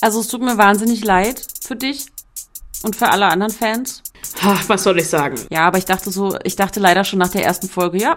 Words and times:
Also 0.00 0.20
es 0.20 0.28
tut 0.28 0.42
mir 0.42 0.58
wahnsinnig 0.58 1.04
leid 1.04 1.44
für 1.62 1.76
dich 1.76 2.06
und 2.82 2.96
für 2.96 3.08
alle 3.08 3.26
anderen 3.26 3.52
Fans. 3.52 4.02
Ha, 4.42 4.58
was 4.66 4.82
soll 4.82 4.98
ich 4.98 5.08
sagen? 5.08 5.38
Ja, 5.50 5.66
aber 5.66 5.78
ich 5.78 5.84
dachte 5.84 6.10
so, 6.10 6.38
ich 6.44 6.56
dachte 6.56 6.80
leider 6.80 7.04
schon 7.04 7.18
nach 7.18 7.30
der 7.30 7.44
ersten 7.44 7.68
Folge, 7.68 7.98
ja, 7.98 8.16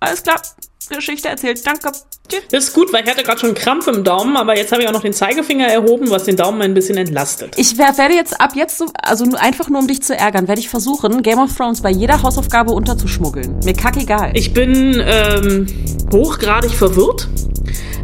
alles 0.00 0.22
klar, 0.22 0.40
Geschichte 0.88 1.28
erzählt, 1.28 1.64
danke. 1.66 1.90
Tschüss. 2.28 2.40
Das 2.50 2.64
ist 2.64 2.74
gut, 2.74 2.92
weil 2.92 3.04
ich 3.04 3.10
hatte 3.10 3.22
gerade 3.22 3.38
schon 3.38 3.50
einen 3.50 3.56
Krampf 3.58 3.86
im 3.86 4.02
Daumen, 4.04 4.36
aber 4.36 4.56
jetzt 4.56 4.72
habe 4.72 4.82
ich 4.82 4.88
auch 4.88 4.92
noch 4.92 5.02
den 5.02 5.12
Zeigefinger 5.12 5.66
erhoben, 5.68 6.10
was 6.10 6.24
den 6.24 6.36
Daumen 6.36 6.60
ein 6.62 6.74
bisschen 6.74 6.96
entlastet. 6.96 7.54
Ich 7.56 7.78
wer- 7.78 7.96
werde 7.98 8.14
jetzt 8.14 8.40
ab 8.40 8.52
jetzt 8.54 8.78
so, 8.78 8.86
also 9.02 9.24
einfach 9.36 9.68
nur 9.68 9.80
um 9.80 9.86
dich 9.86 10.02
zu 10.02 10.16
ärgern, 10.16 10.48
werde 10.48 10.60
ich 10.60 10.68
versuchen, 10.68 11.22
Game 11.22 11.38
of 11.38 11.54
Thrones 11.56 11.80
bei 11.82 11.90
jeder 11.90 12.22
Hausaufgabe 12.22 12.72
unterzuschmuggeln. 12.72 13.60
Mir 13.64 13.74
kackegal. 13.74 14.30
Ich 14.34 14.52
bin 14.52 15.00
ähm, 15.06 15.66
hochgradig 16.12 16.72
verwirrt, 16.72 17.28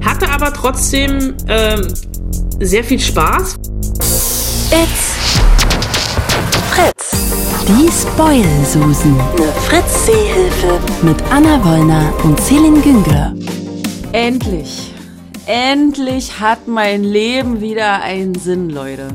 hatte 0.05 0.29
aber 0.29 0.53
trotzdem 0.53 1.37
ähm, 1.49 1.87
sehr 2.61 2.85
viel 2.85 3.01
Spaß. 3.01 3.57
It's 4.71 5.22
Fritz. 6.75 7.11
Die 7.69 7.91
Spoil-Susen. 7.91 9.21
Eine 9.21 9.53
Fritz-Seehilfe. 9.53 10.81
Mit 11.03 11.23
Anna 11.31 11.63
Wollner 11.63 12.15
und 12.25 12.41
Celine 12.41 12.81
Güngler. 12.81 13.35
Endlich, 14.13 14.95
endlich 15.45 16.41
hat 16.41 16.69
mein 16.69 17.05
Leben 17.05 17.61
wieder 17.61 18.01
einen 18.01 18.35
Sinn, 18.37 18.71
Leute. 18.71 19.09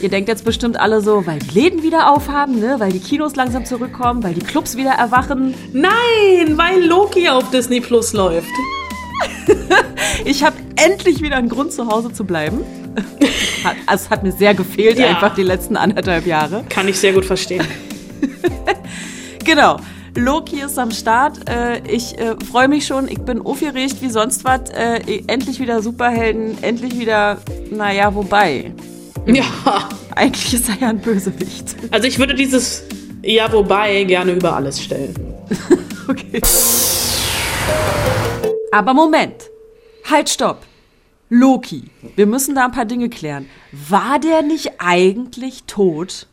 Ihr 0.00 0.08
denkt 0.08 0.28
jetzt 0.28 0.44
bestimmt 0.44 0.78
alle 0.78 1.00
so, 1.00 1.26
weil 1.26 1.40
die 1.40 1.58
Läden 1.58 1.82
wieder 1.82 2.12
aufhaben, 2.12 2.60
ne? 2.60 2.76
weil 2.78 2.92
die 2.92 3.00
Kinos 3.00 3.34
langsam 3.34 3.64
zurückkommen, 3.64 4.22
weil 4.22 4.34
die 4.34 4.44
Clubs 4.44 4.76
wieder 4.76 4.92
erwachen. 4.92 5.54
Nein, 5.72 6.56
weil 6.56 6.84
Loki 6.84 7.28
auf 7.28 7.50
Disney 7.50 7.80
Plus 7.80 8.12
läuft. 8.12 8.52
Ich 10.24 10.42
habe 10.42 10.56
endlich 10.76 11.22
wieder 11.22 11.36
einen 11.36 11.48
Grund, 11.48 11.72
zu 11.72 11.86
Hause 11.86 12.12
zu 12.12 12.24
bleiben. 12.24 12.62
Hat- 13.64 13.76
Also 13.86 14.04
es 14.06 14.10
hat 14.10 14.22
mir 14.22 14.32
sehr 14.32 14.54
gefehlt, 14.54 14.98
Ja. 14.98 15.06
einfach 15.08 15.34
die 15.34 15.42
letzten 15.42 15.76
anderthalb 15.76 16.26
Jahre. 16.26 16.64
Kann 16.68 16.88
ich 16.88 16.98
sehr 16.98 17.12
gut 17.12 17.24
verstehen. 17.24 17.64
Genau. 19.44 19.76
Loki 20.14 20.60
ist 20.60 20.78
am 20.78 20.90
Start. 20.90 21.48
Äh, 21.48 21.80
ich 21.88 22.18
äh, 22.18 22.34
freue 22.50 22.68
mich 22.68 22.86
schon. 22.86 23.08
Ich 23.08 23.18
bin 23.20 23.40
aufgeregt 23.40 23.96
wie 24.00 24.10
sonst 24.10 24.44
was. 24.44 24.68
Äh, 24.70 25.22
endlich 25.26 25.58
wieder 25.60 25.80
Superhelden. 25.80 26.62
Endlich 26.62 26.98
wieder, 26.98 27.38
naja, 27.70 28.14
wobei. 28.14 28.72
Ja, 29.26 29.44
Eigentlich 30.14 30.52
ist 30.52 30.68
er 30.68 30.76
ja 30.80 30.88
ein 30.88 30.98
Bösewicht. 30.98 31.76
also 31.90 32.06
ich 32.06 32.18
würde 32.18 32.34
dieses 32.34 32.82
Ja, 33.22 33.50
wobei 33.52 34.04
gerne 34.04 34.32
über 34.32 34.54
alles 34.54 34.82
stellen. 34.82 35.14
Okay. 36.08 36.40
Aber 38.72 38.94
Moment. 38.94 39.50
Halt, 40.10 40.28
stopp. 40.28 40.64
Loki. 41.30 41.84
Wir 42.16 42.26
müssen 42.26 42.54
da 42.54 42.64
ein 42.64 42.72
paar 42.72 42.84
Dinge 42.86 43.08
klären. 43.10 43.48
War 43.72 44.18
der 44.18 44.42
nicht 44.42 44.72
eigentlich 44.78 45.64
tot? 45.64 46.26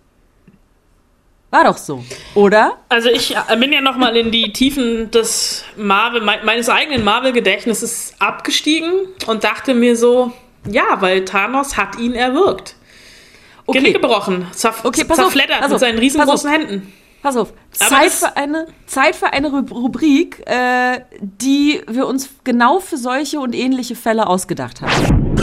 War 1.52 1.63
doch 1.66 1.78
so, 1.78 2.03
oder? 2.33 2.78
Also 2.89 3.09
ich 3.09 3.36
äh, 3.36 3.58
bin 3.58 3.72
ja 3.72 3.80
noch 3.80 3.95
mal 3.95 4.17
in 4.17 4.31
die 4.31 4.52
Tiefen 4.52 5.09
des 5.11 5.63
Marvel, 5.78 6.22
me- 6.22 6.39
meines 6.44 6.69
eigenen 6.69 7.03
Marvel-Gedächtnisses 7.06 8.13
abgestiegen 8.19 8.91
und 9.28 9.44
dachte 9.45 9.73
mir 9.73 9.95
so, 9.95 10.33
ja, 10.69 10.83
weil 11.00 11.23
Thanos 11.23 11.78
hat 11.78 11.97
ihn 11.97 12.13
erwürgt. 12.13 12.75
Okay. 13.67 13.80
Genick 13.80 13.94
gebrochen, 14.02 14.47
zerf 14.52 14.83
Okay, 14.83 15.08
zerfleddert 15.08 15.61
pass 15.61 15.72
mit 15.72 15.80
seinen 15.80 15.97
riesengroßen. 16.00 16.50
Händen. 16.52 16.94
Pass 17.26 17.38
auf. 17.38 17.54
Zeit 17.72 18.12
für 18.12 18.38
eine, 18.38 18.68
Zeit 18.86 19.16
für 19.16 19.34
eine 19.34 19.48
Rub- 19.48 19.72
Rubrik, 19.72 20.44
äh, 20.45 21.00
die 21.20 21.81
wir 21.88 22.06
uns 22.06 22.30
genau 22.44 22.80
für 22.80 22.98
solche 22.98 23.40
und 23.40 23.56
ähnliche 23.56 23.95
Fälle 23.95 24.28
ausgedacht 24.28 24.84
haben. 24.84 25.36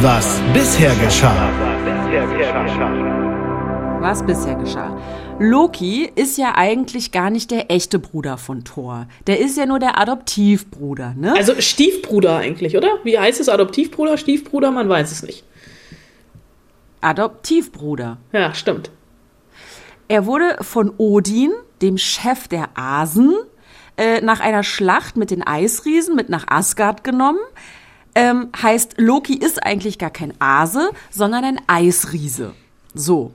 Was 0.00 0.40
bisher 0.54 0.94
geschah. 0.94 1.50
Was 4.00 4.24
bisher 4.24 4.54
geschah. 4.54 4.96
Loki 5.38 6.10
ist 6.14 6.38
ja 6.38 6.54
eigentlich 6.54 7.12
gar 7.12 7.28
nicht 7.28 7.50
der 7.50 7.70
echte 7.70 7.98
Bruder 7.98 8.38
von 8.38 8.64
Thor. 8.64 9.06
Der 9.26 9.38
ist 9.38 9.58
ja 9.58 9.66
nur 9.66 9.80
der 9.80 10.00
Adoptivbruder, 10.00 11.12
ne? 11.14 11.34
Also 11.36 11.60
Stiefbruder 11.60 12.38
eigentlich, 12.38 12.74
oder? 12.74 12.88
Wie 13.04 13.18
heißt 13.18 13.38
es? 13.38 13.50
Adoptivbruder, 13.50 14.16
Stiefbruder? 14.16 14.70
Man 14.70 14.88
weiß 14.88 15.12
es 15.12 15.22
nicht. 15.22 15.44
Adoptivbruder. 17.02 18.16
Ja, 18.32 18.54
stimmt. 18.54 18.90
Er 20.08 20.26
wurde 20.26 20.58
von 20.60 20.92
Odin, 20.98 21.52
dem 21.82 21.98
Chef 21.98 22.48
der 22.48 22.70
Asen, 22.74 23.34
äh, 23.96 24.20
nach 24.20 24.40
einer 24.40 24.62
Schlacht 24.62 25.16
mit 25.16 25.30
den 25.30 25.46
Eisriesen 25.46 26.14
mit 26.14 26.28
nach 26.28 26.46
Asgard 26.48 27.02
genommen. 27.02 27.40
Ähm, 28.14 28.50
heißt, 28.60 28.94
Loki 28.98 29.34
ist 29.34 29.62
eigentlich 29.62 29.98
gar 29.98 30.10
kein 30.10 30.32
Ase, 30.38 30.90
sondern 31.10 31.44
ein 31.44 31.60
Eisriese. 31.66 32.54
So. 32.94 33.32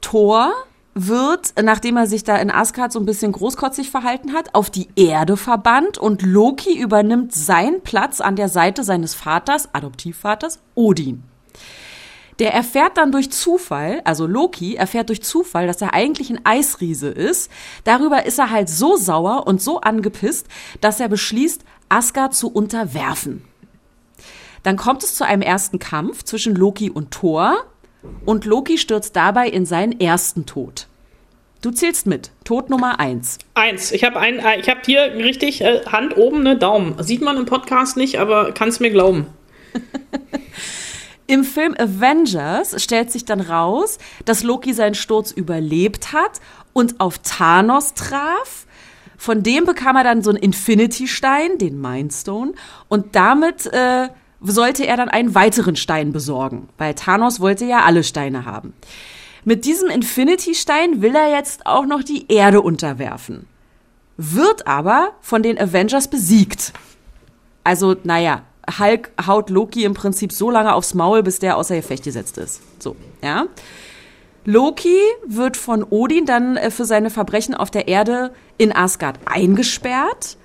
Thor 0.00 0.52
wird, 0.94 1.52
nachdem 1.62 1.98
er 1.98 2.06
sich 2.06 2.24
da 2.24 2.36
in 2.36 2.50
Asgard 2.50 2.90
so 2.90 2.98
ein 2.98 3.04
bisschen 3.04 3.32
großkotzig 3.32 3.90
verhalten 3.90 4.32
hat, 4.32 4.54
auf 4.54 4.70
die 4.70 4.88
Erde 4.96 5.36
verbannt 5.36 5.98
und 5.98 6.22
Loki 6.22 6.78
übernimmt 6.78 7.34
seinen 7.34 7.82
Platz 7.82 8.22
an 8.22 8.34
der 8.34 8.48
Seite 8.48 8.82
seines 8.82 9.14
Vaters, 9.14 9.74
Adoptivvaters, 9.74 10.60
Odin. 10.74 11.22
Der 12.38 12.52
erfährt 12.52 12.98
dann 12.98 13.12
durch 13.12 13.30
Zufall, 13.30 14.02
also 14.04 14.26
Loki 14.26 14.74
erfährt 14.74 15.08
durch 15.08 15.22
Zufall, 15.22 15.66
dass 15.66 15.80
er 15.80 15.94
eigentlich 15.94 16.28
ein 16.30 16.44
Eisriese 16.44 17.08
ist. 17.08 17.50
Darüber 17.84 18.26
ist 18.26 18.38
er 18.38 18.50
halt 18.50 18.68
so 18.68 18.96
sauer 18.96 19.46
und 19.46 19.62
so 19.62 19.80
angepisst, 19.80 20.46
dass 20.80 21.00
er 21.00 21.08
beschließt, 21.08 21.62
Asgard 21.88 22.34
zu 22.34 22.48
unterwerfen. 22.48 23.44
Dann 24.62 24.76
kommt 24.76 25.02
es 25.02 25.14
zu 25.14 25.24
einem 25.24 25.42
ersten 25.42 25.78
Kampf 25.78 26.24
zwischen 26.24 26.54
Loki 26.54 26.90
und 26.90 27.10
Thor 27.10 27.64
und 28.24 28.44
Loki 28.44 28.78
stürzt 28.78 29.16
dabei 29.16 29.48
in 29.48 29.64
seinen 29.64 29.98
ersten 30.00 30.44
Tod. 30.44 30.88
Du 31.62 31.70
zählst 31.70 32.06
mit. 32.06 32.30
Tod 32.44 32.68
Nummer 32.68 33.00
eins. 33.00 33.38
Eins. 33.54 33.90
Ich 33.90 34.04
habe 34.04 34.20
ein, 34.20 34.38
äh, 34.38 34.60
ich 34.60 34.68
habe 34.68 34.80
hier 34.84 35.14
richtig 35.14 35.62
äh, 35.62 35.84
Hand 35.86 36.16
oben, 36.16 36.42
ne 36.42 36.56
Daumen. 36.56 36.94
Sieht 37.02 37.22
man 37.22 37.36
im 37.36 37.46
Podcast 37.46 37.96
nicht, 37.96 38.18
aber 38.18 38.52
kannst 38.52 38.80
mir 38.80 38.90
glauben. 38.90 39.26
Im 41.26 41.42
Film 41.42 41.74
Avengers 41.76 42.80
stellt 42.82 43.10
sich 43.10 43.24
dann 43.24 43.40
raus, 43.40 43.98
dass 44.24 44.42
Loki 44.42 44.72
seinen 44.72 44.94
Sturz 44.94 45.32
überlebt 45.32 46.12
hat 46.12 46.40
und 46.72 47.00
auf 47.00 47.18
Thanos 47.18 47.94
traf. 47.94 48.66
Von 49.16 49.42
dem 49.42 49.64
bekam 49.64 49.96
er 49.96 50.04
dann 50.04 50.22
so 50.22 50.30
einen 50.30 50.38
Infinity-Stein, 50.38 51.58
den 51.58 51.80
Mindstone, 51.80 52.52
und 52.88 53.16
damit 53.16 53.66
äh, 53.66 54.08
sollte 54.40 54.86
er 54.86 54.96
dann 54.96 55.08
einen 55.08 55.34
weiteren 55.34 55.74
Stein 55.74 56.12
besorgen, 56.12 56.68
weil 56.78 56.94
Thanos 56.94 57.40
wollte 57.40 57.64
ja 57.64 57.82
alle 57.84 58.04
Steine 58.04 58.44
haben. 58.44 58.74
Mit 59.44 59.64
diesem 59.64 59.88
Infinity-Stein 59.88 61.02
will 61.02 61.14
er 61.14 61.30
jetzt 61.30 61.66
auch 61.66 61.86
noch 61.86 62.02
die 62.02 62.30
Erde 62.30 62.60
unterwerfen, 62.60 63.46
wird 64.16 64.66
aber 64.66 65.12
von 65.20 65.42
den 65.42 65.58
Avengers 65.58 66.08
besiegt. 66.08 66.72
Also, 67.64 67.96
naja, 68.04 68.42
Hulk 68.78 69.10
haut 69.26 69.50
Loki 69.50 69.84
im 69.84 69.94
Prinzip 69.94 70.32
so 70.32 70.50
lange 70.50 70.74
aufs 70.74 70.94
Maul, 70.94 71.22
bis 71.22 71.38
der 71.38 71.56
außer 71.56 71.76
Gefecht 71.76 72.04
gesetzt 72.04 72.38
ist. 72.38 72.60
So, 72.80 72.96
ja. 73.22 73.46
Loki 74.44 74.98
wird 75.26 75.56
von 75.56 75.82
Odin 75.82 76.24
dann 76.24 76.56
äh, 76.56 76.70
für 76.70 76.84
seine 76.84 77.10
Verbrechen 77.10 77.54
auf 77.54 77.70
der 77.70 77.88
Erde 77.88 78.32
in 78.58 78.74
Asgard 78.74 79.18
eingesperrt 79.24 80.36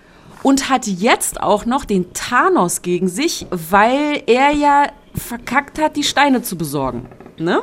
und 0.43 0.69
hat 0.69 0.87
jetzt 0.87 1.41
auch 1.41 1.65
noch 1.65 1.85
den 1.85 2.13
Thanos 2.13 2.81
gegen 2.81 3.07
sich, 3.07 3.45
weil 3.51 4.23
er 4.25 4.51
ja 4.51 4.88
verkackt 5.13 5.79
hat, 5.79 5.95
die 5.95 6.03
Steine 6.03 6.41
zu 6.41 6.57
besorgen. 6.57 7.07
Ne? 7.38 7.61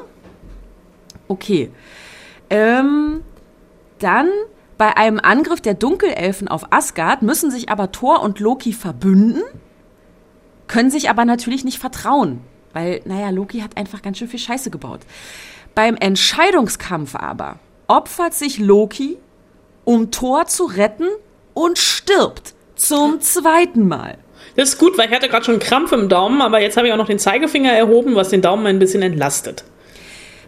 Okay. 1.26 1.70
Ähm, 2.50 3.22
dann 3.98 4.28
bei 4.78 4.96
einem 4.96 5.18
Angriff 5.20 5.60
der 5.60 5.74
Dunkelelfen 5.74 6.46
auf 6.46 6.72
Asgard 6.72 7.22
müssen 7.22 7.50
sich 7.50 7.68
aber 7.68 7.90
Thor 7.90 8.22
und 8.22 8.38
Loki 8.38 8.72
verbünden, 8.72 9.42
können 10.68 10.90
sich 10.90 11.10
aber 11.10 11.24
natürlich 11.24 11.64
nicht 11.64 11.78
vertrauen, 11.78 12.40
weil, 12.72 13.00
naja, 13.04 13.30
Loki 13.30 13.60
hat 13.60 13.76
einfach 13.76 14.02
ganz 14.02 14.18
schön 14.18 14.28
viel 14.28 14.38
Scheiße 14.38 14.70
gebaut. 14.70 15.00
Beim 15.74 15.96
Entscheidungskampf 15.96 17.14
aber 17.14 17.58
opfert 17.86 18.34
sich 18.34 18.58
Loki, 18.58 19.16
um 19.84 20.10
Thor 20.10 20.46
zu 20.46 20.64
retten 20.64 21.08
und 21.54 21.78
stirbt 21.78 22.54
zum 22.76 23.20
zweiten 23.20 23.88
Mal. 23.88 24.18
Das 24.56 24.70
ist 24.70 24.78
gut, 24.78 24.98
weil 24.98 25.08
ich 25.08 25.14
hatte 25.14 25.28
gerade 25.28 25.44
schon 25.44 25.54
einen 25.54 25.62
Krampf 25.62 25.92
im 25.92 26.08
Daumen, 26.08 26.42
aber 26.42 26.60
jetzt 26.60 26.76
habe 26.76 26.86
ich 26.86 26.92
auch 26.92 26.98
noch 26.98 27.06
den 27.06 27.18
Zeigefinger 27.18 27.72
erhoben, 27.72 28.14
was 28.14 28.28
den 28.28 28.42
Daumen 28.42 28.66
ein 28.66 28.78
bisschen 28.78 29.02
entlastet. 29.02 29.64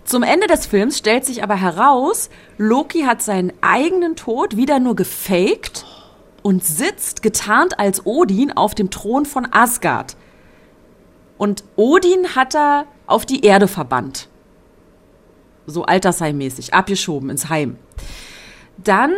Zum 0.05 0.23
Ende 0.23 0.47
des 0.47 0.67
Films 0.67 0.99
stellt 0.99 1.25
sich 1.25 1.43
aber 1.43 1.55
heraus, 1.55 2.31
Loki 2.59 3.03
hat 3.03 3.23
seinen 3.23 3.53
eigenen 3.61 4.17
Tod 4.17 4.57
wieder 4.57 4.81
nur 4.81 4.97
gefaked 4.97 5.85
und 6.43 6.65
sitzt 6.65 7.23
getarnt 7.23 7.79
als 7.79 8.07
Odin 8.07 8.53
auf 8.53 8.75
dem 8.75 8.91
Thron 8.91 9.27
von 9.27 9.49
Asgard. 9.51 10.17
Und 11.39 11.65
Odin 11.77 12.35
hat 12.35 12.55
er 12.55 12.87
auf 13.07 13.27
die 13.27 13.45
Erde 13.45 13.69
verbannt. 13.69 14.29
So 15.67 15.85
Altersheimmäßig, 15.85 16.75
abgeschoben 16.75 17.31
ins 17.31 17.49
Heim. 17.49 17.77
Dann 18.77 19.13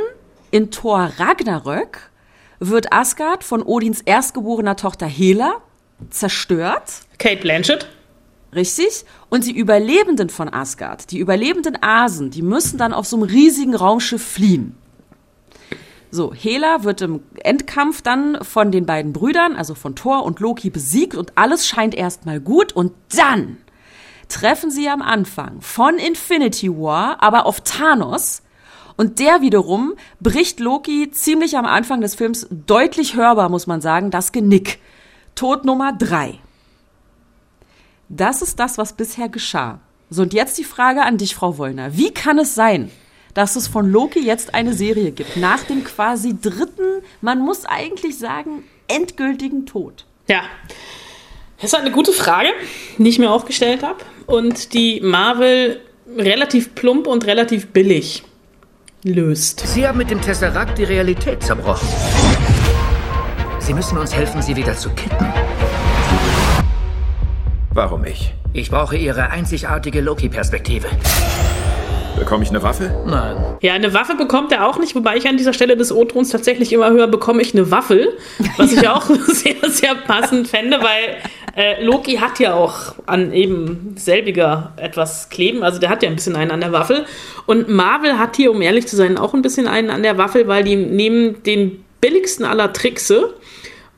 in 0.50 0.70
Thor 0.70 1.10
Ragnarök 1.16 2.10
wird 2.58 2.92
Asgard 2.92 3.42
von 3.42 3.62
Odins 3.62 4.02
erstgeborener 4.02 4.76
Tochter 4.76 5.06
Hela 5.06 5.56
zerstört. 6.10 7.02
Kate 7.18 7.40
Blanchett. 7.40 7.88
Richtig. 8.54 9.04
Und 9.30 9.46
die 9.46 9.56
Überlebenden 9.56 10.28
von 10.28 10.52
Asgard, 10.52 11.10
die 11.10 11.18
überlebenden 11.18 11.82
Asen, 11.82 12.30
die 12.30 12.42
müssen 12.42 12.76
dann 12.76 12.92
auf 12.92 13.06
so 13.06 13.16
einem 13.16 13.24
riesigen 13.24 13.74
Raumschiff 13.74 14.22
fliehen. 14.22 14.76
So, 16.14 16.34
Hela 16.34 16.84
wird 16.84 17.00
im 17.00 17.22
Endkampf 17.42 18.02
dann 18.02 18.44
von 18.44 18.70
den 18.70 18.84
beiden 18.84 19.14
Brüdern, 19.14 19.56
also 19.56 19.74
von 19.74 19.96
Thor 19.96 20.24
und 20.26 20.40
Loki, 20.40 20.68
besiegt 20.68 21.14
und 21.14 21.38
alles 21.38 21.66
scheint 21.66 21.94
erstmal 21.94 22.38
gut. 22.38 22.74
Und 22.74 22.92
dann 23.16 23.56
treffen 24.28 24.70
sie 24.70 24.90
am 24.90 25.00
Anfang 25.00 25.62
von 25.62 25.96
Infinity 25.96 26.70
War 26.70 27.22
aber 27.22 27.46
auf 27.46 27.62
Thanos. 27.62 28.42
Und 28.98 29.20
der 29.20 29.40
wiederum 29.40 29.94
bricht 30.20 30.60
Loki 30.60 31.10
ziemlich 31.10 31.56
am 31.56 31.64
Anfang 31.64 32.02
des 32.02 32.14
Films 32.14 32.46
deutlich 32.50 33.16
hörbar, 33.16 33.48
muss 33.48 33.66
man 33.66 33.80
sagen, 33.80 34.10
das 34.10 34.32
Genick. 34.32 34.80
Tod 35.34 35.64
Nummer 35.64 35.94
drei. 35.94 36.38
Das 38.10 38.42
ist 38.42 38.60
das, 38.60 38.76
was 38.76 38.92
bisher 38.92 39.30
geschah. 39.30 39.80
So, 40.10 40.20
und 40.20 40.34
jetzt 40.34 40.58
die 40.58 40.64
Frage 40.64 41.04
an 41.04 41.16
dich, 41.16 41.34
Frau 41.34 41.56
Wollner. 41.56 41.96
Wie 41.96 42.12
kann 42.12 42.38
es 42.38 42.54
sein, 42.54 42.90
dass 43.34 43.56
es 43.56 43.68
von 43.68 43.90
Loki 43.90 44.20
jetzt 44.20 44.54
eine 44.54 44.74
Serie 44.74 45.12
gibt, 45.12 45.36
nach 45.36 45.62
dem 45.64 45.84
quasi 45.84 46.36
dritten, 46.40 47.02
man 47.20 47.40
muss 47.40 47.64
eigentlich 47.64 48.18
sagen, 48.18 48.64
endgültigen 48.88 49.66
Tod? 49.66 50.04
Ja. 50.28 50.42
Das 51.60 51.72
ist 51.72 51.78
eine 51.78 51.92
gute 51.92 52.12
Frage, 52.12 52.48
die 52.98 53.08
ich 53.08 53.18
mir 53.18 53.30
auch 53.30 53.44
gestellt 53.44 53.82
habe. 53.82 53.98
Und 54.26 54.74
die 54.74 55.00
Marvel 55.00 55.80
relativ 56.16 56.74
plump 56.74 57.06
und 57.06 57.26
relativ 57.26 57.68
billig 57.68 58.24
löst. 59.04 59.60
Sie 59.66 59.86
haben 59.86 59.98
mit 59.98 60.10
dem 60.10 60.20
Tesseract 60.20 60.78
die 60.78 60.84
Realität 60.84 61.42
zerbrochen. 61.42 61.88
Sie 63.58 63.74
müssen 63.74 63.96
uns 63.96 64.14
helfen, 64.14 64.42
sie 64.42 64.56
wieder 64.56 64.76
zu 64.76 64.90
kitten. 64.90 65.32
Warum 67.70 68.04
ich? 68.04 68.34
Ich 68.52 68.70
brauche 68.70 68.96
Ihre 68.96 69.30
einzigartige 69.30 70.00
Loki-Perspektive. 70.00 70.88
Bekomme 72.22 72.44
ich 72.44 72.50
eine 72.50 72.62
Waffe? 72.62 72.94
Nein. 73.04 73.36
Ja, 73.62 73.72
eine 73.72 73.92
Waffe 73.94 74.14
bekommt 74.14 74.52
er 74.52 74.68
auch 74.68 74.78
nicht, 74.78 74.94
wobei 74.94 75.16
ich 75.16 75.26
an 75.26 75.36
dieser 75.36 75.52
Stelle 75.52 75.76
des 75.76 75.90
O-Tons 75.90 76.28
tatsächlich 76.30 76.72
immer 76.72 76.88
höre, 76.90 77.08
bekomme 77.08 77.42
ich 77.42 77.52
eine 77.52 77.72
Waffel, 77.72 78.16
was 78.56 78.72
ich 78.72 78.88
auch 78.88 79.04
sehr, 79.26 79.56
sehr 79.68 79.96
passend 79.96 80.46
fände, 80.46 80.78
weil 80.80 81.16
äh, 81.56 81.84
Loki 81.84 82.18
hat 82.18 82.38
ja 82.38 82.54
auch 82.54 82.94
an 83.06 83.32
eben 83.32 83.94
selbiger 83.96 84.72
etwas 84.76 85.30
kleben, 85.30 85.64
also 85.64 85.80
der 85.80 85.88
hat 85.90 86.04
ja 86.04 86.10
ein 86.10 86.14
bisschen 86.14 86.36
einen 86.36 86.52
an 86.52 86.60
der 86.60 86.70
Waffel 86.70 87.06
und 87.46 87.68
Marvel 87.68 88.16
hat 88.20 88.36
hier, 88.36 88.52
um 88.52 88.62
ehrlich 88.62 88.86
zu 88.86 88.94
sein, 88.94 89.18
auch 89.18 89.34
ein 89.34 89.42
bisschen 89.42 89.66
einen 89.66 89.90
an 89.90 90.04
der 90.04 90.16
Waffel, 90.16 90.46
weil 90.46 90.62
die 90.62 90.76
nehmen 90.76 91.42
den 91.42 91.84
billigsten 92.00 92.44
aller 92.44 92.72
Trickse 92.72 93.34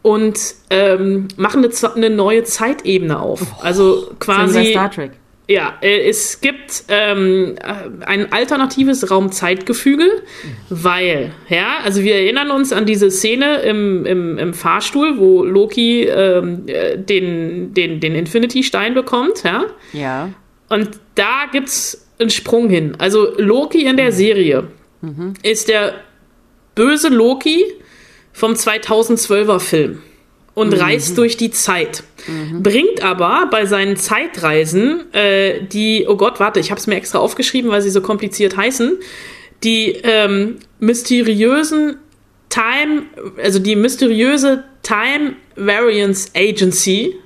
und 0.01 0.39
ähm, 0.71 1.29
machen 1.37 1.63
eine, 1.63 1.95
eine 1.95 2.09
neue 2.09 2.45
Zeitebene 2.45 3.21
auf. 3.21 3.63
Also 3.63 3.97
So 3.97 4.07
wie 4.07 4.09
bei 4.09 4.17
quasi. 4.19 4.71
Star 4.71 4.91
Trek. 4.91 5.13
Ja, 5.47 5.75
äh, 5.83 6.09
es 6.09 6.41
gibt 6.41 6.85
ähm, 6.89 7.57
äh, 7.61 8.05
ein 8.07 8.33
alternatives 8.33 9.11
Raumzeitgefüge, 9.11 10.23
weil, 10.71 11.33
ja, 11.51 11.79
also 11.85 12.03
wir 12.03 12.15
erinnern 12.15 12.51
uns 12.51 12.73
an 12.73 12.87
diese 12.87 13.11
Szene 13.11 13.57
im, 13.61 14.07
im, 14.07 14.39
im 14.39 14.55
Fahrstuhl, 14.55 15.19
wo 15.19 15.45
Loki 15.45 16.05
ähm, 16.05 16.63
äh, 16.67 16.97
den, 16.97 17.75
den, 17.75 18.01
den 18.01 18.15
Infinity-Stein 18.15 18.95
bekommt, 18.95 19.43
ja. 19.45 19.65
Ja. 19.93 20.31
Und 20.71 20.99
da 21.15 21.45
gibt's 21.53 22.09
einen 22.19 22.31
Sprung 22.31 22.71
hin. 22.71 22.95
Also 22.99 23.35
Loki 23.37 23.85
in 23.85 23.97
der 23.97 24.13
Serie 24.13 24.69
ist 25.43 25.69
der 25.69 25.95
böse 26.75 27.09
Loki 27.09 27.63
vom 28.33 28.53
2012er 28.53 29.61
Film 29.61 30.03
und 30.55 30.73
reist 30.73 31.19
durch 31.19 31.37
die 31.37 31.51
Zeit. 31.51 32.05
Bringt 32.63 33.03
aber 33.03 33.49
bei 33.51 33.67
seinen 33.67 33.97
Zeitreisen 33.97 35.13
äh, 35.13 35.65
die, 35.65 36.07
oh 36.09 36.17
Gott, 36.17 36.41
warte, 36.41 36.61
ich 36.61 36.71
habe 36.71 36.79
es 36.79 36.87
mir 36.87 36.97
extra 36.97 37.19
aufgeschrieben, 37.19 37.71
weil 37.71 37.83
sie 37.83 37.91
so 37.91 38.01
kompliziert 38.01 38.57
heißen, 38.57 38.99
die 39.63 39.91
ähm, 40.03 40.57
mysteriösen 40.79 41.97
Time, 42.49 43.05
also 43.43 43.59
die 43.59 43.75
mysteriöse 43.75 44.65
Time 44.83 45.35
Variance 45.57 46.31
Agency 46.35 47.17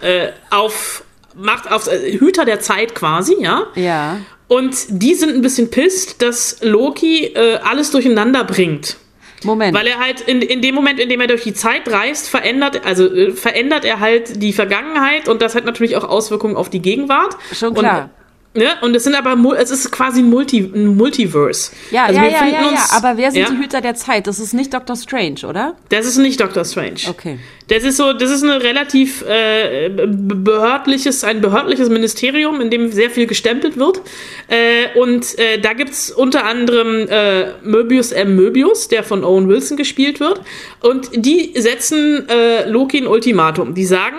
äh, 0.00 0.28
auf 0.50 1.04
macht 1.34 1.70
auf 1.70 1.88
äh, 1.88 2.18
Hüter 2.18 2.44
der 2.44 2.60
Zeit 2.60 2.94
quasi, 2.94 3.36
ja. 3.40 3.66
Ja. 3.74 4.20
Und 4.46 4.76
die 4.88 5.14
sind 5.14 5.34
ein 5.34 5.42
bisschen 5.42 5.70
pisst, 5.70 6.22
dass 6.22 6.58
Loki 6.62 7.26
äh, 7.26 7.56
alles 7.56 7.90
durcheinander 7.90 8.44
bringt. 8.44 8.96
Moment. 9.44 9.76
Weil 9.76 9.86
er 9.86 9.98
halt 9.98 10.20
in, 10.20 10.42
in 10.42 10.62
dem 10.62 10.74
Moment, 10.74 10.98
in 10.98 11.08
dem 11.08 11.20
er 11.20 11.26
durch 11.26 11.42
die 11.42 11.54
Zeit 11.54 11.90
reist, 11.90 12.28
verändert, 12.28 12.84
also 12.84 13.04
äh, 13.12 13.32
verändert 13.32 13.84
er 13.84 14.00
halt 14.00 14.42
die 14.42 14.52
Vergangenheit 14.52 15.28
und 15.28 15.42
das 15.42 15.54
hat 15.54 15.64
natürlich 15.64 15.96
auch 15.96 16.04
Auswirkungen 16.04 16.56
auf 16.56 16.70
die 16.70 16.80
Gegenwart. 16.80 17.36
Schon 17.52 17.74
klar. 17.74 18.04
Und, 18.04 18.23
ne, 18.54 18.66
und 18.82 18.94
es 18.96 19.04
sind 19.04 19.14
aber, 19.14 19.36
es 19.58 19.70
ist 19.70 19.90
quasi 19.90 20.20
ein, 20.20 20.30
Multi, 20.30 20.58
ein 20.74 20.96
Multiverse. 20.96 21.72
ja, 21.90 22.04
also 22.06 22.20
ja, 22.20 22.26
ja, 22.26 22.46
ja, 22.46 22.60
ja. 22.62 22.68
uns- 22.68 22.92
Aber 22.92 23.16
wer 23.16 23.30
sind 23.30 23.42
ja? 23.42 23.50
die 23.50 23.58
Hüter 23.58 23.80
der 23.80 23.94
Zeit? 23.94 24.26
Das 24.26 24.38
ist 24.38 24.54
nicht 24.54 24.72
Doctor 24.72 24.96
Strange, 24.96 25.46
oder? 25.48 25.76
Das 25.88 26.06
ist 26.06 26.18
nicht 26.18 26.40
Doctor 26.40 26.64
Strange. 26.64 27.00
Okay. 27.08 27.38
Das 27.68 27.82
ist 27.82 27.96
so, 27.96 28.12
das 28.12 28.30
ist 28.30 28.42
eine 28.42 28.62
relativ 28.62 29.22
äh, 29.26 29.88
be- 29.88 30.06
behördliches, 30.36 31.24
ein 31.24 31.40
behördliches 31.40 31.88
Ministerium, 31.88 32.60
in 32.60 32.68
dem 32.70 32.92
sehr 32.92 33.10
viel 33.10 33.26
gestempelt 33.26 33.78
wird. 33.78 34.02
Äh, 34.48 34.98
und 34.98 35.38
äh, 35.38 35.58
da 35.58 35.72
gibt's 35.72 36.10
unter 36.10 36.44
anderem 36.44 37.08
äh, 37.08 37.52
Möbius 37.62 38.12
M. 38.12 38.36
Möbius, 38.36 38.88
der 38.88 39.02
von 39.02 39.24
Owen 39.24 39.48
Wilson 39.48 39.76
gespielt 39.78 40.20
wird. 40.20 40.42
Und 40.82 41.08
die 41.14 41.52
setzen 41.56 42.28
äh, 42.28 42.68
Loki 42.68 42.98
ein 42.98 43.06
Ultimatum. 43.06 43.74
Die 43.74 43.86
sagen, 43.86 44.18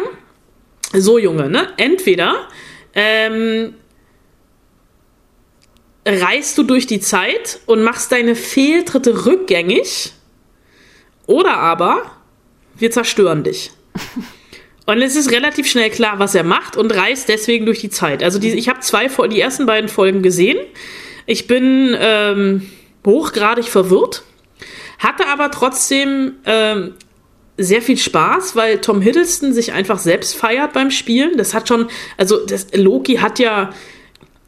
so 0.94 1.20
Junge, 1.20 1.48
ne? 1.48 1.68
Entweder 1.78 2.48
ähm, 2.96 3.76
reist 6.06 6.58
du 6.58 6.64
durch 6.64 6.88
die 6.88 7.00
Zeit 7.00 7.60
und 7.66 7.84
machst 7.84 8.12
deine 8.12 8.36
Fehltritte 8.36 9.26
rückgängig, 9.26 10.14
oder 11.28 11.58
aber 11.58 12.04
wir 12.78 12.92
zerstören 12.92 13.44
dich. 13.44 13.72
Und 14.88 15.02
es 15.02 15.16
ist 15.16 15.32
relativ 15.32 15.68
schnell 15.68 15.90
klar, 15.90 16.20
was 16.20 16.36
er 16.36 16.44
macht 16.44 16.78
und 16.78 16.96
reist 16.96 17.28
deswegen 17.28 17.66
durch 17.66 17.80
die 17.80 17.90
Zeit. 17.90 18.22
Also 18.22 18.38
die, 18.38 18.52
ich 18.52 18.70
habe 18.70 18.82
zwei, 18.82 19.08
die 19.28 19.42
ersten 19.42 19.66
beiden 19.66 19.90
Folgen 19.90 20.22
gesehen. 20.22 20.60
Ich 21.26 21.48
bin 21.48 21.96
ähm, 22.00 22.70
hochgradig 23.04 23.66
verwirrt, 23.66 24.22
hatte 25.00 25.26
aber 25.26 25.50
trotzdem 25.50 26.34
ähm, 26.46 26.94
sehr 27.58 27.82
viel 27.82 27.98
Spaß, 27.98 28.56
weil 28.56 28.80
Tom 28.80 29.02
Hiddleston 29.02 29.54
sich 29.54 29.74
einfach 29.74 29.98
selbst 29.98 30.36
feiert 30.36 30.74
beim 30.74 30.92
Spielen. 30.92 31.36
Das 31.36 31.56
hat 31.56 31.68
schon, 31.68 31.88
also 32.18 32.46
das, 32.46 32.68
Loki 32.76 33.16
hat 33.16 33.40
ja, 33.40 33.72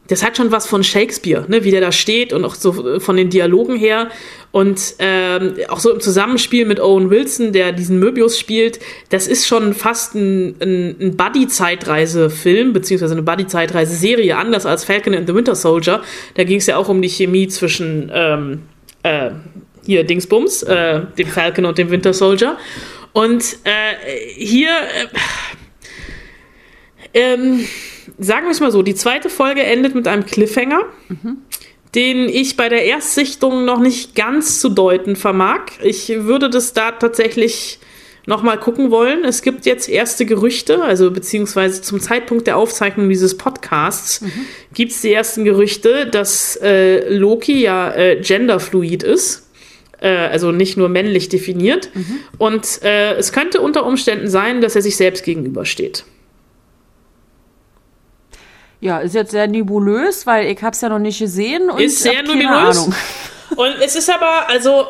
das 0.08 0.22
hat 0.22 0.36
schon 0.36 0.50
was 0.50 0.66
von 0.66 0.82
Shakespeare, 0.82 1.44
ne, 1.48 1.64
wie 1.64 1.70
der 1.70 1.80
da 1.80 1.92
steht 1.92 2.32
und 2.32 2.44
auch 2.44 2.54
so 2.54 2.98
von 2.98 3.16
den 3.16 3.30
Dialogen 3.30 3.76
her. 3.76 4.08
Und 4.50 4.94
ähm, 4.98 5.54
auch 5.68 5.78
so 5.78 5.92
im 5.92 6.00
Zusammenspiel 6.00 6.64
mit 6.64 6.80
Owen 6.80 7.10
Wilson, 7.10 7.52
der 7.52 7.72
diesen 7.72 7.98
Möbius 7.98 8.38
spielt, 8.38 8.80
das 9.10 9.26
ist 9.26 9.46
schon 9.46 9.74
fast 9.74 10.14
ein, 10.14 10.56
ein, 10.60 10.96
ein 10.98 11.16
Buddy-Zeitreise-Film, 11.16 12.72
beziehungsweise 12.72 13.12
eine 13.12 13.22
Buddy-Zeitreise-Serie, 13.22 14.36
anders 14.36 14.64
als 14.64 14.84
Falcon 14.84 15.14
and 15.14 15.28
the 15.28 15.34
Winter 15.34 15.54
Soldier. 15.54 16.02
Da 16.34 16.44
ging 16.44 16.58
es 16.58 16.66
ja 16.66 16.78
auch 16.78 16.88
um 16.88 17.02
die 17.02 17.10
Chemie 17.10 17.48
zwischen 17.48 18.10
ähm, 18.12 18.62
äh, 19.02 19.30
hier 19.84 20.04
Dingsbums, 20.04 20.62
äh, 20.62 21.02
dem 21.18 21.28
Falcon 21.28 21.66
und 21.66 21.76
dem 21.76 21.90
Winter 21.90 22.14
Soldier. 22.14 22.56
Und 23.12 23.44
äh, 23.64 23.94
hier, 24.34 24.70
äh, 24.70 25.18
ähm, 27.12 27.66
sagen 28.18 28.46
wir 28.46 28.50
es 28.50 28.60
mal 28.60 28.72
so, 28.72 28.82
die 28.82 28.94
zweite 28.94 29.30
Folge 29.30 29.62
endet 29.62 29.94
mit 29.94 30.08
einem 30.08 30.26
Cliffhanger, 30.26 30.82
den 31.94 32.28
ich 32.28 32.56
bei 32.56 32.68
der 32.68 32.84
Erstsichtung 32.84 33.64
noch 33.64 33.80
nicht 33.80 34.14
ganz 34.14 34.60
zu 34.60 34.68
deuten 34.68 35.16
vermag. 35.16 35.62
Ich 35.82 36.08
würde 36.08 36.50
das 36.50 36.72
da 36.72 36.92
tatsächlich 36.92 37.78
noch 38.26 38.42
mal 38.42 38.58
gucken 38.58 38.90
wollen. 38.90 39.24
Es 39.24 39.40
gibt 39.40 39.64
jetzt 39.64 39.88
erste 39.88 40.26
Gerüchte, 40.26 40.82
also 40.82 41.10
beziehungsweise 41.10 41.80
zum 41.80 41.98
Zeitpunkt 41.98 42.46
der 42.46 42.58
Aufzeichnung 42.58 43.08
dieses 43.08 43.38
Podcasts 43.38 44.22
gibt 44.74 44.92
es 44.92 45.00
die 45.00 45.12
ersten 45.12 45.44
Gerüchte, 45.44 46.06
dass 46.06 46.56
äh, 46.56 47.08
Loki 47.08 47.62
ja 47.62 47.90
äh, 47.94 48.20
genderfluid 48.20 49.02
ist 49.02 49.48
äh, 50.00 50.08
also 50.08 50.52
nicht 50.52 50.76
nur 50.76 50.88
männlich 50.88 51.28
definiert. 51.28 51.90
Und 52.36 52.82
äh, 52.82 53.14
es 53.14 53.32
könnte 53.32 53.60
unter 53.60 53.86
Umständen 53.86 54.28
sein, 54.28 54.60
dass 54.60 54.76
er 54.76 54.82
sich 54.82 54.96
selbst 54.96 55.24
gegenübersteht. 55.24 56.04
Ja, 58.80 58.98
ist 58.98 59.14
jetzt 59.14 59.32
sehr 59.32 59.46
nebulös, 59.48 60.26
weil 60.26 60.46
ich 60.46 60.62
hab's 60.62 60.80
ja 60.80 60.88
noch 60.88 60.98
nicht 61.00 61.18
gesehen 61.18 61.68
und 61.70 61.80
Ist 61.80 62.00
sehr 62.02 62.22
nebulös. 62.22 62.78
Ahnung. 62.78 62.94
Und 63.56 63.76
es 63.82 63.96
ist 63.96 64.10
aber, 64.10 64.46
also. 64.48 64.86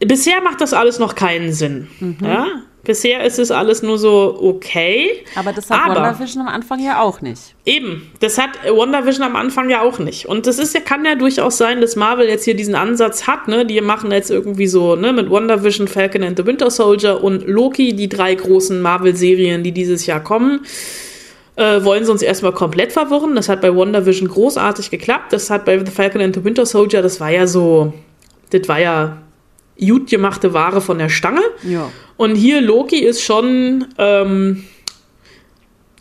Bisher 0.00 0.40
macht 0.42 0.60
das 0.60 0.72
alles 0.72 0.98
noch 0.98 1.14
keinen 1.14 1.52
Sinn. 1.52 1.88
Ja? 2.20 2.46
Bisher 2.82 3.22
ist 3.24 3.38
es 3.38 3.50
alles 3.50 3.82
nur 3.82 3.98
so 3.98 4.38
okay. 4.42 5.24
Aber 5.36 5.52
das 5.52 5.70
hat 5.70 5.82
Aber- 5.84 5.96
WandaVision 5.96 6.42
am 6.42 6.48
Anfang 6.48 6.80
ja 6.82 7.00
auch 7.00 7.20
nicht. 7.20 7.54
Eben, 7.66 8.10
das 8.20 8.38
hat 8.38 8.50
WandaVision 8.64 9.22
am 9.24 9.36
Anfang 9.36 9.68
ja 9.70 9.82
auch 9.82 9.98
nicht. 9.98 10.26
Und 10.26 10.46
das 10.46 10.58
ist 10.58 10.74
ja, 10.74 10.80
kann 10.80 11.04
ja 11.04 11.14
durchaus 11.14 11.58
sein, 11.58 11.80
dass 11.80 11.94
Marvel 11.94 12.26
jetzt 12.26 12.44
hier 12.44 12.54
diesen 12.56 12.74
Ansatz 12.74 13.26
hat, 13.26 13.48
ne? 13.48 13.64
Die 13.66 13.80
machen 13.82 14.10
jetzt 14.10 14.30
irgendwie 14.30 14.66
so, 14.66 14.96
ne, 14.96 15.12
mit 15.12 15.30
WandaVision, 15.30 15.88
Falcon 15.88 16.24
and 16.24 16.38
the 16.38 16.46
Winter 16.46 16.70
Soldier 16.70 17.22
und 17.22 17.46
Loki, 17.46 17.94
die 17.94 18.08
drei 18.08 18.34
großen 18.34 18.80
Marvel-Serien, 18.80 19.62
die 19.62 19.72
dieses 19.72 20.06
Jahr 20.06 20.20
kommen, 20.24 20.64
äh, 21.60 21.84
wollen 21.84 22.06
sie 22.06 22.10
uns 22.10 22.22
erstmal 22.22 22.52
komplett 22.52 22.90
verwirren. 22.92 23.36
Das 23.36 23.50
hat 23.50 23.60
bei 23.60 23.74
WandaVision 23.74 24.28
großartig 24.28 24.90
geklappt. 24.90 25.32
Das 25.32 25.50
hat 25.50 25.66
bei 25.66 25.78
The 25.78 25.90
Falcon 25.90 26.22
and 26.22 26.34
the 26.34 26.42
Winter 26.42 26.64
Soldier, 26.64 27.02
das 27.02 27.20
war 27.20 27.30
ja 27.30 27.46
so, 27.46 27.92
das 28.48 28.66
war 28.66 28.80
ja 28.80 29.18
gut 29.78 30.08
gemachte 30.08 30.54
Ware 30.54 30.80
von 30.80 30.98
der 30.98 31.10
Stange. 31.10 31.42
Ja. 31.62 31.92
Und 32.16 32.34
hier 32.34 32.62
Loki 32.62 32.98
ist 32.98 33.22
schon 33.22 33.88
ähm, 33.98 34.64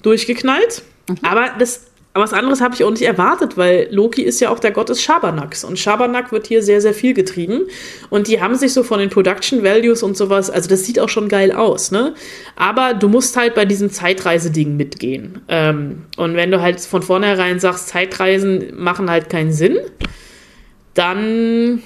durchgeknallt. 0.01 0.83
Aber 1.23 1.49
das, 1.59 1.87
aber 2.13 2.23
was 2.23 2.33
anderes 2.33 2.59
habe 2.59 2.73
ich 2.73 2.83
auch 2.83 2.89
nicht 2.89 3.03
erwartet, 3.03 3.55
weil 3.55 3.87
Loki 3.91 4.23
ist 4.23 4.39
ja 4.39 4.49
auch 4.49 4.59
der 4.59 4.71
Gott 4.71 4.89
des 4.89 5.01
Schabernacks. 5.01 5.63
Und 5.63 5.77
Schabernack 5.77 6.31
wird 6.31 6.47
hier 6.47 6.63
sehr, 6.63 6.81
sehr 6.81 6.95
viel 6.95 7.13
getrieben. 7.13 7.67
Und 8.09 8.27
die 8.27 8.41
haben 8.41 8.55
sich 8.55 8.73
so 8.73 8.81
von 8.81 8.99
den 8.99 9.11
Production 9.11 9.63
Values 9.63 10.01
und 10.01 10.17
sowas, 10.17 10.49
also 10.49 10.67
das 10.67 10.85
sieht 10.85 10.99
auch 10.99 11.07
schon 11.07 11.29
geil 11.29 11.51
aus, 11.51 11.91
ne? 11.91 12.15
Aber 12.55 12.95
du 12.95 13.09
musst 13.09 13.37
halt 13.37 13.53
bei 13.53 13.65
diesem 13.65 13.91
Zeitreiseding 13.91 14.75
mitgehen. 14.75 15.41
Ähm, 15.47 16.03
und 16.17 16.35
wenn 16.35 16.49
du 16.49 16.61
halt 16.61 16.79
von 16.81 17.03
vornherein 17.03 17.59
sagst, 17.59 17.89
Zeitreisen 17.89 18.73
machen 18.75 19.09
halt 19.11 19.29
keinen 19.29 19.51
Sinn, 19.51 19.77
dann 20.95 21.83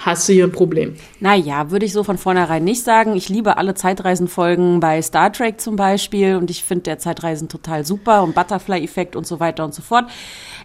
hast 0.00 0.28
du 0.28 0.32
hier 0.32 0.44
ein 0.44 0.52
Problem. 0.52 0.94
Naja, 1.20 1.70
würde 1.70 1.86
ich 1.86 1.92
so 1.92 2.04
von 2.04 2.18
vornherein 2.18 2.64
nicht 2.64 2.82
sagen. 2.84 3.14
Ich 3.16 3.28
liebe 3.28 3.56
alle 3.56 3.74
Zeitreisenfolgen 3.74 4.80
bei 4.80 5.00
Star 5.02 5.32
Trek 5.32 5.60
zum 5.60 5.76
Beispiel 5.76 6.36
und 6.36 6.50
ich 6.50 6.64
finde 6.64 6.84
der 6.84 6.98
Zeitreisen 6.98 7.48
total 7.48 7.84
super 7.86 8.22
und 8.22 8.34
Butterfly-Effekt 8.34 9.16
und 9.16 9.26
so 9.26 9.40
weiter 9.40 9.64
und 9.64 9.74
so 9.74 9.82
fort. 9.82 10.04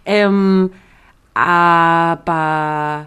Ähm, 0.04 0.70
aber 1.34 3.06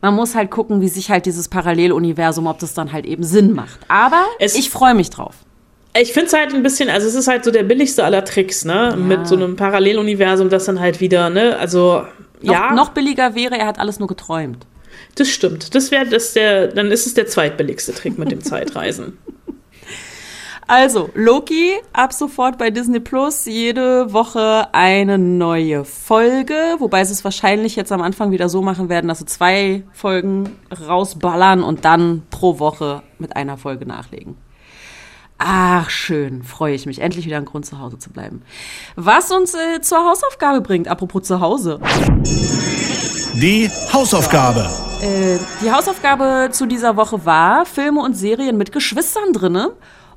man 0.00 0.14
muss 0.14 0.34
halt 0.34 0.50
gucken, 0.50 0.80
wie 0.80 0.88
sich 0.88 1.10
halt 1.10 1.26
dieses 1.26 1.48
Paralleluniversum, 1.48 2.46
ob 2.46 2.58
das 2.58 2.74
dann 2.74 2.92
halt 2.92 3.06
eben 3.06 3.22
Sinn 3.22 3.52
macht. 3.52 3.78
Aber 3.88 4.24
Es- 4.38 4.54
ich 4.56 4.70
freue 4.70 4.94
mich 4.94 5.10
drauf. 5.10 5.34
Ich 5.94 6.12
finde 6.14 6.28
es 6.28 6.32
halt 6.32 6.54
ein 6.54 6.62
bisschen, 6.62 6.88
also 6.88 7.06
es 7.06 7.14
ist 7.14 7.28
halt 7.28 7.44
so 7.44 7.50
der 7.50 7.64
billigste 7.64 8.02
aller 8.02 8.24
Tricks, 8.24 8.64
ne? 8.64 8.96
Mit 8.96 9.26
so 9.26 9.34
einem 9.36 9.56
Paralleluniversum, 9.56 10.48
das 10.48 10.64
dann 10.64 10.80
halt 10.80 11.00
wieder, 11.00 11.28
ne? 11.28 11.56
Also, 11.58 12.02
Noch, 12.40 12.54
ja, 12.54 12.72
noch 12.72 12.90
billiger 12.90 13.34
wäre, 13.34 13.58
er 13.58 13.66
hat 13.66 13.78
alles 13.78 13.98
nur 13.98 14.08
geträumt. 14.08 14.66
Das 15.14 15.28
stimmt. 15.28 15.74
Das 15.74 15.90
wäre 15.90 16.06
das 16.06 16.32
der, 16.32 16.68
dann 16.68 16.90
ist 16.90 17.06
es 17.06 17.14
der 17.14 17.26
zweitbilligste 17.26 17.92
Trick 17.94 18.18
mit 18.18 18.30
dem 18.30 18.40
Zeitreisen. 18.44 19.18
Also, 20.68 21.10
Loki, 21.14 21.72
ab 21.92 22.12
sofort 22.12 22.56
bei 22.56 22.70
Disney 22.70 23.00
Plus, 23.00 23.44
jede 23.46 24.12
Woche 24.12 24.68
eine 24.72 25.18
neue 25.18 25.84
Folge, 25.84 26.54
wobei 26.78 27.04
sie 27.04 27.12
es 27.12 27.24
wahrscheinlich 27.24 27.76
jetzt 27.76 27.92
am 27.92 28.00
Anfang 28.00 28.30
wieder 28.30 28.48
so 28.48 28.62
machen 28.62 28.88
werden, 28.88 29.08
dass 29.08 29.18
sie 29.18 29.26
zwei 29.26 29.82
Folgen 29.92 30.56
rausballern 30.88 31.62
und 31.62 31.84
dann 31.84 32.22
pro 32.30 32.58
Woche 32.58 33.02
mit 33.18 33.36
einer 33.36 33.58
Folge 33.58 33.86
nachlegen. 33.86 34.36
Ach, 35.36 35.90
schön, 35.90 36.44
freue 36.44 36.74
ich 36.74 36.86
mich. 36.86 37.00
Endlich 37.00 37.26
wieder 37.26 37.38
ein 37.38 37.44
Grund, 37.44 37.66
zu 37.66 37.80
Hause 37.80 37.98
zu 37.98 38.10
bleiben. 38.10 38.42
Was 38.94 39.32
uns 39.32 39.54
äh, 39.54 39.80
zur 39.80 39.98
Hausaufgabe 39.98 40.60
bringt, 40.60 40.86
apropos 40.86 41.24
zu 41.24 41.40
Hause. 41.40 41.80
Die 43.34 43.70
Hausaufgabe. 43.92 44.68
Äh, 45.00 45.38
die 45.64 45.72
Hausaufgabe 45.72 46.50
zu 46.52 46.66
dieser 46.66 46.96
Woche 46.96 47.24
war 47.24 47.64
Filme 47.64 48.02
und 48.02 48.14
Serien 48.14 48.58
mit 48.58 48.72
Geschwistern 48.72 49.32
drinne. 49.32 49.72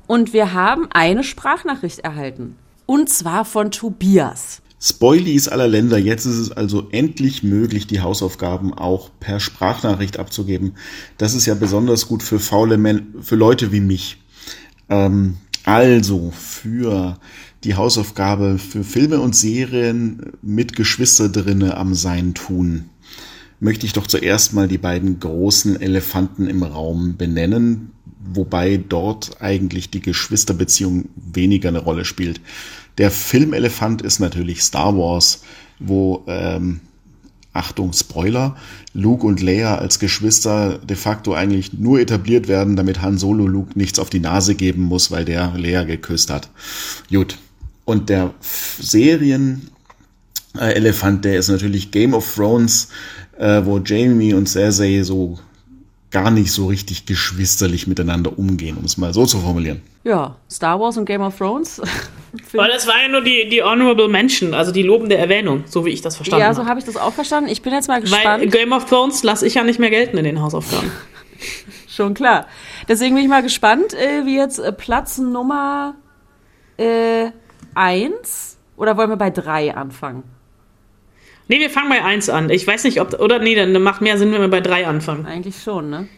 Und 0.06 0.34
wir 0.34 0.52
haben 0.52 0.86
eine 0.92 1.24
Sprachnachricht 1.24 2.00
erhalten. 2.00 2.56
Und 2.84 3.08
zwar 3.08 3.46
von 3.46 3.70
Tobias. 3.70 4.60
Spoilies 4.78 5.48
aller 5.48 5.66
Länder. 5.66 5.96
Jetzt 5.96 6.26
ist 6.26 6.36
es 6.36 6.52
also 6.52 6.88
endlich 6.92 7.42
möglich, 7.42 7.86
die 7.86 8.02
Hausaufgaben 8.02 8.74
auch 8.74 9.10
per 9.18 9.40
Sprachnachricht 9.40 10.18
abzugeben. 10.18 10.74
Das 11.16 11.34
ist 11.34 11.46
ja 11.46 11.54
besonders 11.54 12.08
gut 12.08 12.22
für 12.22 12.38
faule 12.38 12.76
Men 12.76 13.14
für 13.22 13.36
Leute 13.36 13.72
wie 13.72 13.80
mich. 13.80 14.18
Ähm, 14.90 15.38
also 15.64 16.32
für 16.32 17.18
die 17.64 17.74
Hausaufgabe 17.74 18.58
für 18.58 18.84
Filme 18.84 19.20
und 19.20 19.34
Serien 19.34 20.34
mit 20.42 20.76
Geschwister 20.76 21.28
drinne 21.28 21.76
am 21.76 21.94
Sein 21.94 22.34
tun, 22.34 22.90
möchte 23.60 23.86
ich 23.86 23.92
doch 23.92 24.06
zuerst 24.06 24.52
mal 24.52 24.68
die 24.68 24.78
beiden 24.78 25.20
großen 25.20 25.80
Elefanten 25.80 26.46
im 26.46 26.62
Raum 26.62 27.16
benennen, 27.16 27.92
wobei 28.18 28.76
dort 28.76 29.40
eigentlich 29.40 29.90
die 29.90 30.00
Geschwisterbeziehung 30.00 31.08
weniger 31.16 31.68
eine 31.68 31.78
Rolle 31.78 32.04
spielt. 32.04 32.40
Der 32.98 33.10
Filmelefant 33.10 34.02
ist 34.02 34.20
natürlich 34.20 34.62
Star 34.62 34.96
Wars, 34.96 35.42
wo 35.78 36.24
ähm, 36.26 36.80
Achtung, 37.52 37.92
Spoiler, 37.92 38.56
Luke 38.92 39.26
und 39.26 39.40
Leia 39.40 39.76
als 39.76 39.98
Geschwister 39.98 40.78
de 40.78 40.96
facto 40.96 41.32
eigentlich 41.34 41.72
nur 41.72 42.00
etabliert 42.00 42.48
werden, 42.48 42.76
damit 42.76 43.00
Han 43.02 43.18
Solo 43.18 43.46
Luke 43.46 43.78
nichts 43.78 43.98
auf 43.98 44.10
die 44.10 44.20
Nase 44.20 44.54
geben 44.54 44.82
muss, 44.82 45.10
weil 45.10 45.24
der 45.24 45.54
Leia 45.56 45.84
geküsst 45.84 46.30
hat. 46.30 46.50
Gut. 47.10 47.38
Und 47.84 48.08
der 48.08 48.34
Serien 48.40 49.70
Elefant, 50.58 51.24
der 51.24 51.38
ist 51.38 51.48
natürlich 51.48 51.90
Game 51.90 52.14
of 52.14 52.34
Thrones, 52.34 52.88
äh, 53.38 53.62
wo 53.64 53.78
Jamie 53.78 54.34
und 54.34 54.48
Cersei 54.48 55.02
so 55.02 55.38
gar 56.10 56.30
nicht 56.30 56.52
so 56.52 56.66
richtig 56.66 57.04
geschwisterlich 57.06 57.86
miteinander 57.86 58.38
umgehen, 58.38 58.76
um 58.78 58.84
es 58.84 58.96
mal 58.96 59.12
so 59.12 59.26
zu 59.26 59.38
formulieren. 59.38 59.82
Ja, 60.04 60.36
Star 60.50 60.78
Wars 60.80 60.96
und 60.96 61.04
Game 61.04 61.20
of 61.20 61.36
Thrones. 61.36 61.80
Aber 62.54 62.68
das 62.68 62.86
war 62.86 63.02
ja 63.02 63.08
nur 63.08 63.22
die, 63.22 63.48
die 63.48 63.62
Honorable 63.62 64.08
Mention, 64.08 64.54
also 64.54 64.72
die 64.72 64.82
lobende 64.82 65.16
Erwähnung, 65.16 65.64
so 65.66 65.84
wie 65.84 65.90
ich 65.90 66.02
das 66.02 66.16
verstanden 66.16 66.42
ja, 66.42 66.54
so 66.54 66.60
habe. 66.60 66.70
habe 66.70 66.80
ich 66.80 66.86
das 66.86 66.96
auch 66.96 67.12
verstanden. 67.12 67.50
Ich 67.50 67.62
bin 67.62 67.72
jetzt 67.72 67.88
mal 67.88 67.96
Weil 67.96 68.02
gespannt. 68.02 68.52
Game 68.52 68.72
of 68.72 68.86
Thrones 68.86 69.22
lasse 69.24 69.46
ich 69.46 69.54
ja 69.54 69.64
nicht 69.64 69.78
mehr 69.78 69.90
gelten 69.90 70.16
in 70.16 70.24
den 70.24 70.40
Hausaufgaben. 70.40 70.90
Schon 71.88 72.14
klar. 72.14 72.46
Deswegen 72.88 73.14
bin 73.14 73.24
ich 73.24 73.30
mal 73.30 73.42
gespannt, 73.42 73.94
äh, 73.94 74.24
wie 74.26 74.36
jetzt 74.36 74.58
äh, 74.58 74.72
Platz 74.72 75.18
Nummer 75.18 75.96
äh, 76.76 77.30
eins 77.74 78.58
oder 78.76 78.96
wollen 78.96 79.10
wir 79.10 79.16
bei 79.16 79.30
drei 79.30 79.74
anfangen? 79.74 80.22
Nee, 81.48 81.60
wir 81.60 81.70
fangen 81.70 81.88
bei 81.88 82.02
1 82.02 82.28
an. 82.28 82.50
Ich 82.50 82.66
weiß 82.66 82.84
nicht, 82.84 83.00
ob. 83.00 83.20
Oder 83.20 83.38
nee, 83.38 83.54
dann 83.54 83.80
macht 83.82 84.00
mehr 84.00 84.18
Sinn, 84.18 84.32
wenn 84.32 84.40
wir 84.40 84.48
bei 84.48 84.60
3 84.60 84.86
anfangen. 84.86 85.26
Eigentlich 85.26 85.62
schon, 85.62 85.90
ne? 85.90 86.08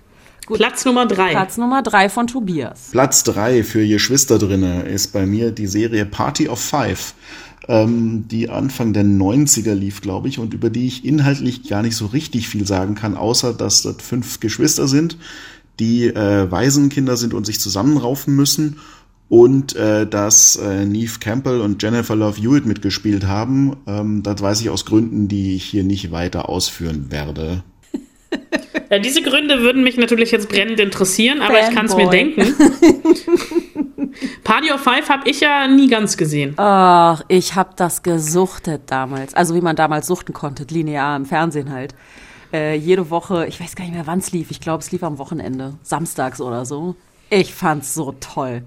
Platz 0.56 0.84
Nummer 0.84 1.06
3. 1.06 1.30
Platz 1.30 1.56
Nummer 1.58 1.82
drei 1.82 2.08
von 2.08 2.26
Tobias. 2.26 2.88
Platz 2.92 3.22
drei 3.22 3.62
für 3.62 3.86
Geschwister 3.86 4.38
drinne 4.38 4.82
ist 4.82 5.12
bei 5.12 5.26
mir 5.26 5.50
die 5.50 5.66
Serie 5.66 6.06
Party 6.06 6.48
of 6.48 6.58
Five, 6.58 7.14
ähm, 7.68 8.26
die 8.28 8.48
Anfang 8.48 8.92
der 8.94 9.04
90er 9.04 9.74
lief, 9.74 10.00
glaube 10.00 10.28
ich, 10.28 10.38
und 10.38 10.54
über 10.54 10.70
die 10.70 10.86
ich 10.86 11.04
inhaltlich 11.04 11.68
gar 11.68 11.82
nicht 11.82 11.96
so 11.96 12.06
richtig 12.06 12.48
viel 12.48 12.66
sagen 12.66 12.94
kann, 12.94 13.14
außer 13.14 13.52
dass 13.52 13.82
dort 13.82 14.00
fünf 14.00 14.40
Geschwister 14.40 14.88
sind, 14.88 15.18
die 15.78 16.06
äh, 16.06 16.50
Waisenkinder 16.50 17.16
sind 17.16 17.34
und 17.34 17.44
sich 17.44 17.60
zusammenraufen 17.60 18.34
müssen 18.34 18.80
und 19.28 19.76
äh, 19.76 20.06
dass 20.06 20.56
äh, 20.56 20.86
Neve 20.86 21.18
Campbell 21.20 21.60
und 21.60 21.82
Jennifer 21.82 22.16
Love 22.16 22.40
Hewitt 22.40 22.66
mitgespielt 22.66 23.26
haben. 23.26 23.76
Ähm, 23.86 24.22
das 24.22 24.40
weiß 24.40 24.60
ich 24.60 24.70
aus 24.70 24.86
Gründen, 24.86 25.28
die 25.28 25.54
ich 25.56 25.64
hier 25.64 25.84
nicht 25.84 26.10
weiter 26.10 26.48
ausführen 26.48 27.10
werde. 27.10 27.62
Ja, 28.90 28.98
diese 28.98 29.20
Gründe 29.22 29.60
würden 29.60 29.82
mich 29.82 29.98
natürlich 29.98 30.30
jetzt 30.30 30.48
brennend 30.48 30.80
interessieren, 30.80 31.42
aber 31.42 31.60
ich 31.60 31.74
kann 31.74 31.86
es 31.86 31.94
mir 31.94 32.10
Fanboy. 32.10 32.34
denken. 32.34 32.54
Party 34.44 34.72
of 34.72 34.80
Five 34.80 35.08
habe 35.10 35.28
ich 35.28 35.40
ja 35.40 35.68
nie 35.68 35.88
ganz 35.88 36.16
gesehen. 36.16 36.54
Ach, 36.56 37.22
ich 37.28 37.54
hab 37.54 37.76
das 37.76 38.02
gesuchtet 38.02 38.82
damals. 38.86 39.34
Also 39.34 39.54
wie 39.54 39.60
man 39.60 39.76
damals 39.76 40.06
suchten 40.06 40.32
konnte, 40.32 40.64
linear 40.70 41.16
im 41.16 41.26
Fernsehen 41.26 41.70
halt. 41.70 41.94
Äh, 42.52 42.76
jede 42.76 43.10
Woche, 43.10 43.46
ich 43.46 43.60
weiß 43.60 43.76
gar 43.76 43.84
nicht 43.84 43.92
mehr, 43.92 44.06
wann 44.06 44.20
es 44.20 44.32
lief. 44.32 44.50
Ich 44.50 44.60
glaube, 44.60 44.82
es 44.82 44.90
lief 44.90 45.02
am 45.02 45.18
Wochenende, 45.18 45.74
samstags 45.82 46.40
oder 46.40 46.64
so. 46.64 46.96
Ich 47.28 47.52
fand's 47.52 47.92
so 47.92 48.14
toll. 48.20 48.62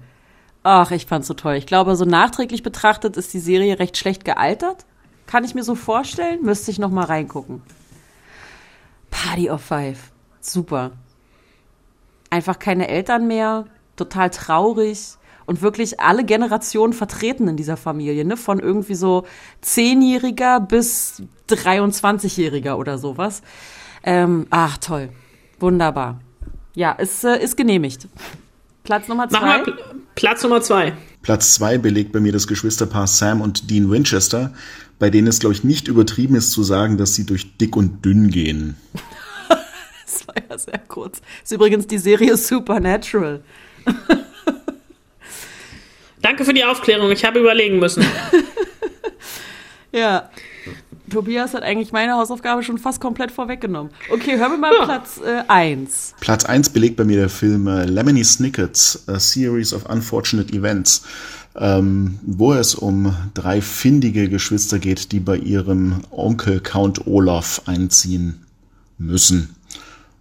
Ach, 0.62 0.90
ich 0.92 1.06
fand's 1.06 1.26
so 1.26 1.34
toll. 1.34 1.54
Ich 1.54 1.66
glaube, 1.66 1.96
so 1.96 2.04
nachträglich 2.04 2.62
betrachtet 2.62 3.16
ist 3.16 3.34
die 3.34 3.40
Serie 3.40 3.78
recht 3.78 3.96
schlecht 3.96 4.24
gealtert. 4.24 4.86
Kann 5.26 5.44
ich 5.44 5.54
mir 5.54 5.64
so 5.64 5.74
vorstellen. 5.74 6.42
Müsste 6.42 6.70
ich 6.70 6.78
noch 6.78 6.90
mal 6.90 7.04
reingucken. 7.04 7.62
Party 9.10 9.50
of 9.50 9.60
Five. 9.60 10.12
Super. 10.40 10.92
Einfach 12.30 12.58
keine 12.58 12.88
Eltern 12.88 13.26
mehr. 13.26 13.66
Total 13.96 14.30
traurig. 14.30 15.16
Und 15.44 15.60
wirklich 15.60 15.98
alle 15.98 16.24
Generationen 16.24 16.92
vertreten 16.92 17.48
in 17.48 17.56
dieser 17.56 17.76
Familie, 17.76 18.24
ne? 18.24 18.36
Von 18.36 18.60
irgendwie 18.60 18.94
so 18.94 19.24
Zehnjähriger 19.60 20.60
bis 20.60 21.22
23-Jähriger 21.48 22.74
oder 22.76 22.96
sowas. 22.96 23.42
Ähm, 24.04 24.46
ach, 24.50 24.78
toll. 24.78 25.10
Wunderbar. 25.58 26.20
Ja, 26.74 26.92
ist, 26.92 27.24
äh, 27.24 27.42
ist 27.42 27.56
genehmigt. 27.56 28.06
Platz 28.84 29.08
Nummer 29.08 29.28
zwei. 29.28 29.58
wir 29.58 29.64
Pl 29.64 30.01
Platz 30.14 30.42
Nummer 30.42 30.60
2. 30.60 30.92
Platz 31.22 31.54
zwei 31.54 31.78
belegt 31.78 32.12
bei 32.12 32.20
mir 32.20 32.32
das 32.32 32.46
Geschwisterpaar 32.46 33.06
Sam 33.06 33.40
und 33.40 33.70
Dean 33.70 33.90
Winchester, 33.90 34.52
bei 34.98 35.08
denen 35.08 35.28
es, 35.28 35.38
glaube 35.38 35.54
ich, 35.54 35.64
nicht 35.64 35.88
übertrieben 35.88 36.34
ist 36.34 36.52
zu 36.52 36.62
sagen, 36.62 36.98
dass 36.98 37.14
sie 37.14 37.24
durch 37.24 37.56
dick 37.58 37.76
und 37.76 38.04
dünn 38.04 38.30
gehen. 38.30 38.76
Das 40.04 40.28
war 40.28 40.34
ja 40.50 40.58
sehr 40.58 40.78
kurz. 40.88 41.22
Ist 41.42 41.52
übrigens 41.52 41.86
die 41.86 41.96
Serie 41.96 42.36
Supernatural. 42.36 43.42
Danke 46.20 46.44
für 46.44 46.52
die 46.52 46.64
Aufklärung. 46.64 47.10
Ich 47.12 47.24
habe 47.24 47.40
überlegen 47.40 47.78
müssen. 47.78 48.04
Ja. 49.94 50.30
Tobias 51.12 51.54
hat 51.54 51.62
eigentlich 51.62 51.92
meine 51.92 52.14
Hausaufgabe 52.14 52.62
schon 52.62 52.78
fast 52.78 53.00
komplett 53.00 53.30
vorweggenommen. 53.30 53.92
Okay, 54.10 54.38
hören 54.38 54.52
wir 54.52 54.58
mal 54.58 54.72
Ja. 54.72 54.84
Platz 54.84 55.20
1. 55.48 56.14
Platz 56.20 56.44
1 56.44 56.70
belegt 56.70 56.96
bei 56.96 57.04
mir 57.04 57.18
der 57.18 57.28
Film 57.28 57.66
äh, 57.66 57.84
Lemony 57.84 58.24
Snickets, 58.24 59.04
A 59.06 59.18
Series 59.18 59.72
of 59.74 59.88
Unfortunate 59.88 60.52
Events, 60.52 61.04
ähm, 61.56 62.18
wo 62.22 62.54
es 62.54 62.74
um 62.74 63.14
drei 63.34 63.60
findige 63.60 64.28
Geschwister 64.28 64.78
geht, 64.78 65.12
die 65.12 65.20
bei 65.20 65.36
ihrem 65.36 66.00
Onkel 66.10 66.60
Count 66.60 67.06
Olaf 67.06 67.62
einziehen 67.66 68.46
müssen. 68.98 69.54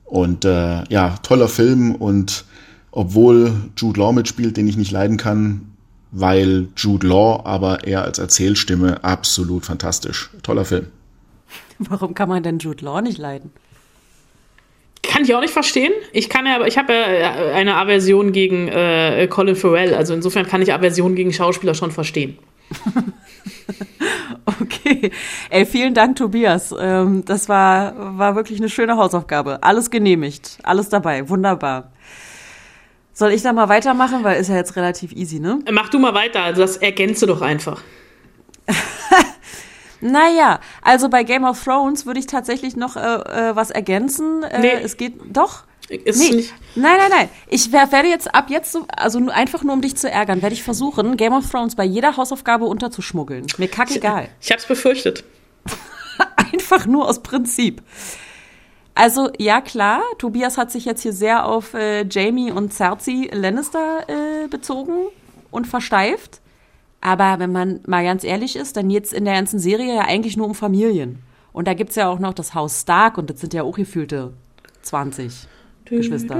Und 0.05 0.43
äh, 0.43 0.83
ja, 0.89 1.17
toller 1.23 1.47
Film 1.47 1.95
und 1.95 2.43
obwohl 2.91 3.53
Jude 3.77 3.99
Law 3.99 4.11
mitspielt, 4.11 4.57
den 4.57 4.67
ich 4.67 4.75
nicht 4.75 4.91
leiden 4.91 5.15
kann, 5.15 5.70
weil 6.11 6.67
Jude 6.75 7.07
Law, 7.07 7.41
aber 7.45 7.85
er 7.85 8.03
als 8.03 8.19
Erzählstimme 8.19 9.03
absolut 9.03 9.65
fantastisch. 9.65 10.29
Toller 10.43 10.65
Film. 10.65 10.87
Warum 11.79 12.13
kann 12.13 12.29
man 12.29 12.43
denn 12.43 12.59
Jude 12.59 12.85
Law 12.85 13.01
nicht 13.01 13.17
leiden? 13.17 13.51
Kann 15.03 15.23
ich 15.23 15.33
auch 15.33 15.41
nicht 15.41 15.53
verstehen. 15.53 15.91
Ich 16.13 16.29
kann 16.29 16.45
ja, 16.45 16.55
aber 16.55 16.67
ich 16.67 16.77
habe 16.77 16.93
ja 16.93 17.53
eine 17.53 17.75
Aversion 17.75 18.31
gegen 18.31 18.67
äh, 18.67 19.27
Colin 19.27 19.55
Farrell. 19.55 19.95
Also 19.95 20.13
insofern 20.13 20.45
kann 20.45 20.61
ich 20.61 20.73
Aversion 20.73 21.15
gegen 21.15 21.33
Schauspieler 21.33 21.73
schon 21.73 21.91
verstehen. 21.91 22.37
Okay. 24.61 25.11
Ey, 25.49 25.65
vielen 25.65 25.93
Dank, 25.93 26.15
Tobias. 26.15 26.73
Ähm, 26.77 27.23
das 27.25 27.49
war, 27.49 28.17
war 28.17 28.35
wirklich 28.35 28.59
eine 28.59 28.69
schöne 28.69 28.97
Hausaufgabe. 28.97 29.63
Alles 29.63 29.89
genehmigt. 29.91 30.57
Alles 30.63 30.89
dabei. 30.89 31.29
Wunderbar. 31.29 31.91
Soll 33.21 33.33
ich 33.33 33.43
da 33.43 33.53
mal 33.53 33.69
weitermachen? 33.69 34.23
Weil 34.23 34.41
ist 34.41 34.47
ja 34.47 34.55
jetzt 34.55 34.75
relativ 34.75 35.11
easy, 35.11 35.39
ne? 35.39 35.59
Mach 35.71 35.89
du 35.89 35.99
mal 35.99 36.15
weiter. 36.15 36.41
Also 36.41 36.61
das 36.61 36.77
ergänze 36.77 37.27
doch 37.27 37.41
einfach. 37.43 37.79
Naja, 40.03 40.59
also 40.81 41.09
bei 41.09 41.21
Game 41.23 41.43
of 41.43 41.63
Thrones 41.63 42.07
würde 42.07 42.19
ich 42.19 42.25
tatsächlich 42.25 42.75
noch 42.75 42.95
äh, 42.95 42.99
äh, 43.49 43.55
was 43.55 43.69
ergänzen. 43.69 44.41
Äh, 44.41 44.59
Nee. 44.59 44.71
Es 44.81 44.97
geht 44.97 45.13
doch. 45.31 45.65
Ist 45.89 46.19
Nee, 46.19 46.35
nicht, 46.37 46.53
nein, 46.73 46.95
nein, 46.97 47.09
nein. 47.11 47.29
Ich 47.47 47.71
wer- 47.71 47.91
werde 47.91 48.07
jetzt 48.07 48.33
ab 48.33 48.49
jetzt, 48.49 48.71
so, 48.71 48.87
also 48.97 49.19
einfach 49.29 49.61
nur 49.61 49.73
um 49.73 49.81
dich 49.81 49.95
zu 49.95 50.09
ärgern, 50.09 50.41
werde 50.41 50.55
ich 50.55 50.63
versuchen, 50.63 51.17
Game 51.17 51.33
of 51.33 51.47
Thrones 51.51 51.75
bei 51.75 51.83
jeder 51.83 52.17
Hausaufgabe 52.17 52.65
unterzuschmuggeln. 52.65 53.45
Mir 53.59 53.67
kackegal. 53.67 54.29
ich 54.41 54.51
hab's 54.51 54.65
befürchtet. 54.65 55.23
Einfach 56.51 56.87
nur 56.87 57.07
aus 57.07 57.21
Prinzip. 57.21 57.83
Also, 58.93 59.29
ja 59.37 59.61
klar, 59.61 60.01
Tobias 60.17 60.57
hat 60.57 60.71
sich 60.71 60.85
jetzt 60.85 61.01
hier 61.01 61.13
sehr 61.13 61.45
auf 61.45 61.73
äh, 61.73 62.05
Jamie 62.09 62.51
und 62.51 62.73
Cersei 62.73 63.29
Lannister 63.31 64.05
äh, 64.07 64.47
bezogen 64.47 65.07
und 65.49 65.67
versteift. 65.67 66.41
Aber 66.99 67.39
wenn 67.39 67.51
man 67.51 67.79
mal 67.87 68.03
ganz 68.03 68.23
ehrlich 68.23 68.55
ist, 68.55 68.77
dann 68.77 68.89
jetzt 68.89 69.13
in 69.13 69.25
der 69.25 69.33
ganzen 69.33 69.59
Serie 69.59 69.95
ja 69.95 70.01
eigentlich 70.01 70.37
nur 70.37 70.45
um 70.45 70.55
Familien. 70.55 71.19
Und 71.53 71.67
da 71.67 71.73
gibt's 71.73 71.95
ja 71.95 72.09
auch 72.09 72.19
noch 72.19 72.33
das 72.33 72.53
Haus 72.53 72.81
Stark 72.81 73.17
und 73.17 73.29
das 73.29 73.39
sind 73.39 73.53
ja 73.53 73.63
auch 73.63 73.75
gefühlte 73.75 74.33
20 74.83 75.47
Geschwister. 75.85 76.35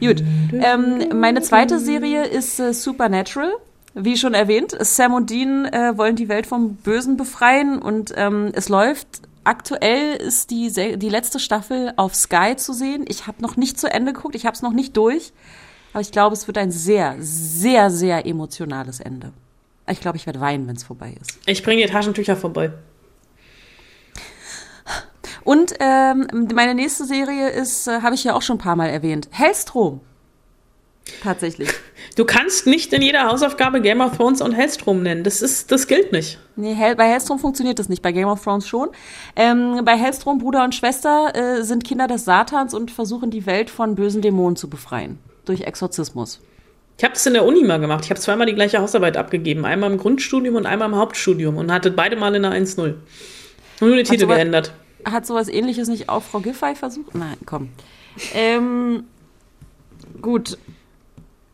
Gut. 0.00 0.22
Ähm, 0.52 1.20
meine 1.20 1.42
zweite 1.42 1.78
Serie 1.78 2.24
ist 2.24 2.58
äh, 2.58 2.72
Supernatural. 2.72 3.52
Wie 3.94 4.16
schon 4.16 4.34
erwähnt, 4.34 4.76
Sam 4.80 5.14
und 5.14 5.30
Dean 5.30 5.64
äh, 5.66 5.96
wollen 5.96 6.16
die 6.16 6.28
Welt 6.28 6.46
vom 6.46 6.76
Bösen 6.76 7.16
befreien 7.16 7.78
und 7.78 8.12
ähm, 8.16 8.50
es 8.52 8.68
läuft. 8.68 9.22
Aktuell 9.46 10.16
ist 10.16 10.50
die, 10.50 10.72
die 10.98 11.08
letzte 11.08 11.38
Staffel 11.38 11.92
auf 11.96 12.16
Sky 12.16 12.56
zu 12.56 12.72
sehen. 12.72 13.04
Ich 13.06 13.28
habe 13.28 13.40
noch 13.40 13.56
nicht 13.56 13.78
zu 13.78 13.88
Ende 13.88 14.12
geguckt, 14.12 14.34
ich 14.34 14.44
habe 14.44 14.56
es 14.56 14.62
noch 14.62 14.72
nicht 14.72 14.96
durch. 14.96 15.32
Aber 15.92 16.00
ich 16.00 16.10
glaube, 16.10 16.34
es 16.34 16.48
wird 16.48 16.58
ein 16.58 16.72
sehr, 16.72 17.14
sehr, 17.20 17.90
sehr 17.90 18.26
emotionales 18.26 18.98
Ende. 18.98 19.32
Ich 19.88 20.00
glaube, 20.00 20.16
ich 20.16 20.26
werde 20.26 20.40
weinen, 20.40 20.66
wenn 20.66 20.74
es 20.74 20.82
vorbei 20.82 21.14
ist. 21.20 21.38
Ich 21.46 21.62
bringe 21.62 21.80
dir 21.80 21.88
Taschentücher 21.88 22.36
vorbei. 22.36 22.72
Und 25.44 25.74
ähm, 25.78 26.26
meine 26.52 26.74
nächste 26.74 27.04
Serie 27.04 27.50
ist, 27.50 27.86
äh, 27.86 28.00
habe 28.02 28.16
ich 28.16 28.24
ja 28.24 28.34
auch 28.34 28.42
schon 28.42 28.56
ein 28.56 28.60
paar 28.60 28.74
Mal 28.74 28.88
erwähnt, 28.88 29.28
Hellstrom. 29.30 30.00
Tatsächlich. 31.22 31.70
Du 32.16 32.24
kannst 32.24 32.66
nicht 32.66 32.94
in 32.94 33.02
jeder 33.02 33.26
Hausaufgabe 33.26 33.82
Game 33.82 34.00
of 34.00 34.16
Thrones 34.16 34.40
und 34.40 34.52
Hellstrom 34.52 35.02
nennen. 35.02 35.22
Das 35.22 35.42
ist, 35.42 35.70
das 35.70 35.86
gilt 35.86 36.12
nicht. 36.12 36.38
Nee, 36.56 36.74
bei 36.96 37.04
Hellstrom 37.04 37.38
funktioniert 37.38 37.78
das 37.78 37.90
nicht, 37.90 38.00
bei 38.00 38.10
Game 38.10 38.26
of 38.26 38.42
Thrones 38.42 38.66
schon. 38.66 38.88
Ähm, 39.36 39.82
bei 39.84 39.96
Hellstrom, 39.96 40.38
Bruder 40.38 40.64
und 40.64 40.74
Schwester 40.74 41.32
äh, 41.34 41.62
sind 41.62 41.84
Kinder 41.84 42.08
des 42.08 42.24
Satans 42.24 42.72
und 42.72 42.90
versuchen 42.90 43.30
die 43.30 43.44
Welt 43.44 43.68
von 43.68 43.94
bösen 43.94 44.22
Dämonen 44.22 44.56
zu 44.56 44.70
befreien. 44.70 45.18
Durch 45.44 45.60
Exorzismus. 45.60 46.40
Ich 46.96 47.04
habe 47.04 47.12
das 47.12 47.26
in 47.26 47.34
der 47.34 47.44
Uni 47.44 47.62
mal 47.62 47.78
gemacht. 47.78 48.04
Ich 48.04 48.10
habe 48.10 48.18
zweimal 48.18 48.46
die 48.46 48.54
gleiche 48.54 48.80
Hausarbeit 48.80 49.18
abgegeben. 49.18 49.66
Einmal 49.66 49.92
im 49.92 49.98
Grundstudium 49.98 50.54
und 50.54 50.64
einmal 50.64 50.88
im 50.88 50.96
Hauptstudium 50.96 51.58
und 51.58 51.70
hatte 51.70 51.90
beide 51.90 52.16
Mal 52.16 52.34
in 52.34 52.42
der 52.42 52.52
1-0. 52.52 52.94
Nur 53.80 53.94
den 53.94 54.06
Titel 54.06 54.22
sowas- 54.22 54.36
geändert. 54.36 54.72
Hat 55.04 55.26
sowas 55.26 55.48
ähnliches 55.48 55.88
nicht 55.88 56.08
auch 56.08 56.22
Frau 56.22 56.40
Giffey 56.40 56.74
versucht? 56.74 57.14
Nein, 57.14 57.36
komm. 57.44 57.68
Ähm, 58.34 59.04
gut. 60.22 60.56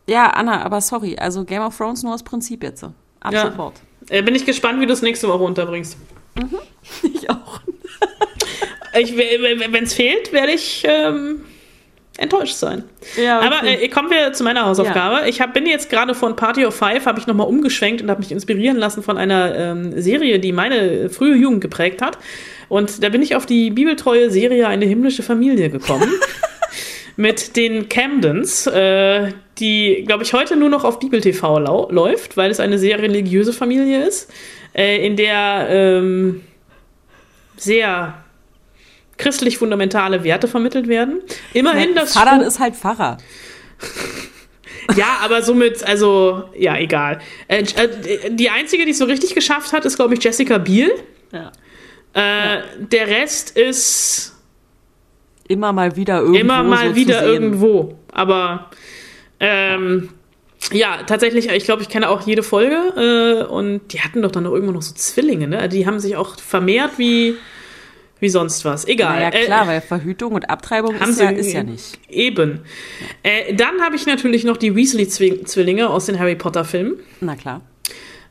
Ja, 0.06 0.30
Anna, 0.30 0.62
aber 0.62 0.80
sorry. 0.80 1.16
Also 1.18 1.44
Game 1.44 1.62
of 1.62 1.76
Thrones 1.76 2.02
nur 2.02 2.14
aus 2.14 2.22
Prinzip 2.22 2.62
jetzt. 2.62 2.84
Ab 2.84 2.94
Ja. 3.32 3.50
sofort. 3.50 3.74
Äh, 4.08 4.22
bin 4.22 4.34
ich 4.34 4.44
gespannt, 4.44 4.80
wie 4.80 4.86
du 4.86 4.92
es 4.92 5.02
nächste 5.02 5.28
Woche 5.28 5.42
unterbringst. 5.44 5.96
Ich 7.02 7.30
auch. 7.30 7.60
Ich, 8.98 9.16
Wenn 9.16 9.84
es 9.84 9.94
fehlt, 9.94 10.32
werde 10.32 10.52
ich 10.52 10.82
ähm, 10.86 11.42
enttäuscht 12.18 12.56
sein. 12.56 12.84
Ja, 13.16 13.38
okay. 13.38 13.46
Aber 13.46 13.66
äh, 13.66 13.88
kommen 13.88 14.10
wir 14.10 14.32
zu 14.32 14.44
meiner 14.44 14.66
Hausaufgabe. 14.66 15.28
Ich 15.28 15.40
hab, 15.40 15.54
bin 15.54 15.66
jetzt 15.66 15.88
gerade 15.88 16.14
von 16.14 16.36
Party 16.36 16.66
of 16.66 16.74
Five, 16.74 17.06
habe 17.06 17.18
ich 17.18 17.26
nochmal 17.26 17.46
umgeschwenkt 17.46 18.02
und 18.02 18.10
habe 18.10 18.20
mich 18.20 18.32
inspirieren 18.32 18.76
lassen 18.76 19.02
von 19.02 19.16
einer 19.16 19.54
ähm, 19.56 20.00
Serie, 20.00 20.40
die 20.40 20.52
meine 20.52 21.08
frühe 21.08 21.36
Jugend 21.36 21.60
geprägt 21.60 22.02
hat. 22.02 22.18
Und 22.68 23.02
da 23.02 23.08
bin 23.08 23.22
ich 23.22 23.36
auf 23.36 23.46
die 23.46 23.70
bibeltreue 23.70 24.30
Serie 24.30 24.66
Eine 24.66 24.84
himmlische 24.86 25.22
Familie 25.22 25.70
gekommen. 25.70 26.08
mit 27.16 27.56
den 27.56 27.88
Camdens, 27.88 28.66
äh, 28.66 29.32
die, 29.58 30.04
glaube 30.06 30.22
ich, 30.24 30.32
heute 30.32 30.56
nur 30.56 30.68
noch 30.68 30.84
auf 30.84 30.98
Bibel 30.98 31.20
TV 31.20 31.58
lau 31.58 31.88
läuft, 31.90 32.36
weil 32.36 32.50
es 32.50 32.58
eine 32.60 32.78
sehr 32.78 33.00
religiöse 33.00 33.52
Familie 33.52 34.06
ist, 34.06 34.30
äh, 34.74 35.04
in 35.06 35.16
der 35.16 35.66
ähm, 35.68 36.42
sehr 37.56 38.14
christlich 39.18 39.58
fundamentale 39.58 40.24
Werte 40.24 40.48
vermittelt 40.48 40.88
werden. 40.88 41.20
Immerhin 41.52 41.94
das 41.94 42.14
Vater 42.14 42.36
Spuk- 42.36 42.46
ist 42.46 42.58
halt 42.60 42.74
Pfarrer. 42.76 43.18
ja, 44.96 45.18
aber 45.22 45.42
somit, 45.42 45.84
also, 45.84 46.44
ja, 46.58 46.76
egal. 46.78 47.20
Äh, 47.46 47.62
äh, 47.62 48.30
die 48.30 48.50
einzige, 48.50 48.84
die 48.84 48.92
es 48.92 48.98
so 48.98 49.04
richtig 49.04 49.34
geschafft 49.34 49.72
hat, 49.72 49.84
ist, 49.84 49.96
glaube 49.96 50.14
ich, 50.14 50.24
Jessica 50.24 50.58
Biel. 50.58 50.90
Ja. 51.32 51.52
Äh, 52.14 52.62
Der 52.90 53.06
Rest 53.06 53.56
ist 53.56 54.31
Immer 55.48 55.72
mal 55.72 55.96
wieder 55.96 56.18
irgendwo. 56.20 56.38
immer 56.38 56.62
mal 56.62 56.90
so 56.90 56.96
wieder 56.96 57.24
irgendwo. 57.24 57.98
Aber 58.12 58.70
ähm, 59.40 60.10
ja, 60.72 61.02
tatsächlich, 61.06 61.48
ich 61.48 61.64
glaube, 61.64 61.82
ich 61.82 61.88
kenne 61.88 62.08
auch 62.08 62.26
jede 62.26 62.42
Folge. 62.42 63.44
Äh, 63.44 63.44
und 63.50 63.92
die 63.92 64.00
hatten 64.00 64.22
doch 64.22 64.30
dann 64.30 64.44
noch 64.44 64.52
irgendwo 64.52 64.72
noch 64.72 64.82
so 64.82 64.94
Zwillinge, 64.94 65.48
ne? 65.48 65.68
Die 65.68 65.86
haben 65.86 65.98
sich 65.98 66.16
auch 66.16 66.38
vermehrt 66.38 66.92
wie, 66.98 67.34
wie 68.20 68.28
sonst 68.28 68.64
was. 68.64 68.86
Egal. 68.86 69.16
Naja, 69.16 69.30
klar, 69.30 69.64
Äh, 69.64 69.68
weil 69.68 69.80
Verhütung 69.80 70.32
und 70.32 70.48
Abtreibung 70.48 70.98
haben 71.00 71.10
ist 71.10 71.18
sie 71.18 71.24
ja, 71.24 71.30
ist 71.30 71.52
ja 71.52 71.62
nicht. 71.64 71.98
Eben. 72.08 72.60
Äh, 73.22 73.54
dann 73.54 73.80
habe 73.82 73.96
ich 73.96 74.06
natürlich 74.06 74.44
noch 74.44 74.56
die 74.56 74.74
Weasley-Zwillinge 74.76 75.90
aus 75.90 76.06
den 76.06 76.18
Harry 76.18 76.36
Potter-Filmen. 76.36 76.94
Na 77.20 77.34
klar. 77.34 77.62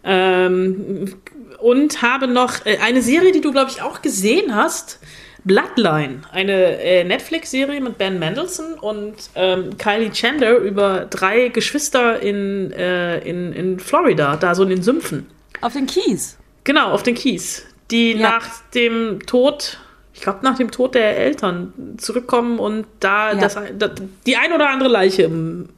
Ähm, 0.04 1.14
und 1.60 2.02
habe 2.02 2.28
noch 2.28 2.66
äh, 2.66 2.78
eine 2.84 3.02
Serie, 3.02 3.32
die 3.32 3.42
du, 3.42 3.52
glaube 3.52 3.70
ich, 3.70 3.82
auch 3.82 4.02
gesehen 4.02 4.56
hast. 4.56 5.00
Bloodline, 5.44 6.22
eine 6.32 6.80
äh, 6.82 7.04
Netflix-Serie 7.04 7.82
mit 7.82 7.98
Ben 7.98 8.20
Mendelssohn 8.20 8.74
und 8.76 9.16
ähm, 9.36 9.78
Kylie 9.78 10.12
Chandler 10.12 10.58
über 10.58 11.06
drei 11.10 11.48
Geschwister 11.50 12.20
in, 12.22 12.72
äh, 12.72 13.20
in, 13.28 13.52
in 13.54 13.80
Florida, 13.80 14.36
da 14.38 14.54
so 14.56 14.64
in 14.64 14.70
den 14.70 14.84
Sümpfen. 14.84 15.28
Auf 15.62 15.74
den 15.74 15.88
Keys. 15.88 16.38
Genau, 16.64 16.92
auf 16.92 17.04
den 17.04 17.16
Keys. 17.16 17.66
Die 17.90 18.14
Ja. 18.14 18.30
nach 18.30 18.48
dem 18.76 19.20
Tod, 19.26 19.80
ich 20.14 20.22
glaube, 20.22 20.40
nach 20.44 20.58
dem 20.58 20.70
Tod 20.72 20.94
der 20.96 21.18
Eltern 21.18 21.74
zurückkommen 21.98 22.60
und 22.60 22.86
da 23.00 23.32
Ja. 23.34 23.40
das, 23.40 23.58
das, 23.78 23.92
die 24.28 24.38
ein 24.38 24.54
oder 24.54 24.70
andere 24.70 24.90
Leiche 24.90 25.24
im 25.24 25.70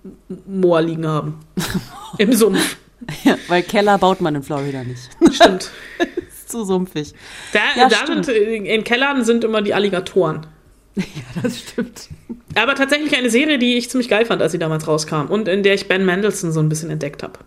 Moor 0.45 0.82
liegen 0.82 1.08
haben. 1.08 1.39
Im 2.17 2.34
Sumpf. 2.34 2.78
Ja, 3.23 3.38
weil 3.47 3.63
Keller 3.63 3.97
baut 3.97 4.21
man 4.21 4.36
in 4.36 4.43
Florida 4.43 4.84
nicht. 4.84 5.10
Stimmt. 5.34 5.71
zu 6.53 6.63
sumpfig. 6.63 7.13
Da, 7.51 7.59
Ja, 7.75 7.89
da 7.89 7.95
stimmt. 7.97 8.25
sind 8.25 8.35
äh, 8.37 8.55
in 8.73 8.83
Kellern 8.85 9.25
sind 9.25 9.43
immer 9.43 9.61
die 9.61 9.73
Alligatoren. 9.73 10.47
Das 11.43 11.59
stimmt. 11.59 12.07
Aber 12.55 12.75
tatsächlich 12.75 13.17
eine 13.17 13.29
Serie, 13.31 13.57
die 13.57 13.75
ich 13.77 13.89
ziemlich 13.89 14.07
geil 14.09 14.25
fand, 14.25 14.41
als 14.41 14.51
sie 14.51 14.59
damals 14.59 14.87
rauskam 14.87 15.25
und 15.27 15.47
in 15.47 15.63
der 15.63 15.73
ich 15.73 15.87
Ben 15.87 16.05
Mendelssohn 16.05 16.51
so 16.51 16.59
ein 16.59 16.69
bisschen 16.69 16.89
entdeckt 16.91 17.23
habe. 17.23 17.39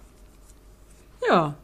Ja. 1.30 1.54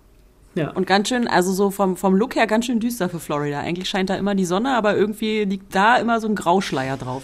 Ja. 0.54 0.70
Und 0.70 0.86
ganz 0.86 1.08
schön, 1.08 1.26
also 1.28 1.52
so 1.52 1.70
vom, 1.70 1.96
vom 1.96 2.14
Look 2.14 2.36
her 2.36 2.46
ganz 2.46 2.66
schön 2.66 2.78
düster 2.78 3.08
für 3.08 3.18
Florida. 3.18 3.60
Eigentlich 3.60 3.88
scheint 3.88 4.10
da 4.10 4.14
immer 4.16 4.34
die 4.34 4.44
Sonne, 4.44 4.76
aber 4.76 4.96
irgendwie 4.96 5.44
liegt 5.44 5.74
da 5.74 5.96
immer 5.96 6.20
so 6.20 6.28
ein 6.28 6.34
Grauschleier 6.36 6.96
drauf. 6.98 7.22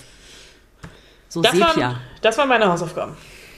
So 1.29 1.43
das, 1.43 1.53
Sepia. 1.53 1.67
waren, 1.77 1.97
das 2.23 2.39
waren 2.39 2.49
meine 2.49 2.67
Hausaufgaben. 2.73 3.13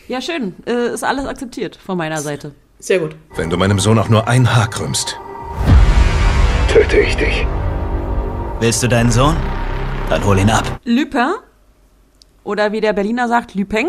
Ja, 0.09 0.21
schön. 0.21 0.55
Äh, 0.67 0.93
ist 0.93 1.05
alles 1.05 1.25
akzeptiert 1.25 1.77
von 1.77 1.97
meiner 1.97 2.19
Seite. 2.19 2.53
Sehr 2.81 2.99
gut. 2.99 3.15
Wenn 3.37 3.49
du 3.49 3.57
meinem 3.57 3.79
Sohn 3.79 3.99
auch 3.99 4.09
nur 4.09 4.27
ein 4.27 4.55
Haar 4.55 4.69
krümmst. 4.69 5.17
Töte 6.71 7.01
ich 7.01 7.17
dich. 7.17 7.45
Willst 8.61 8.81
du 8.81 8.87
deinen 8.87 9.11
Sohn? 9.11 9.35
Dann 10.09 10.25
hol 10.25 10.39
ihn 10.39 10.51
ab. 10.51 10.79
Lupin 10.85 11.33
oder 12.45 12.71
wie 12.71 12.81
der 12.81 12.93
Berliner 12.93 13.27
sagt, 13.27 13.57
Lupin. 13.57 13.89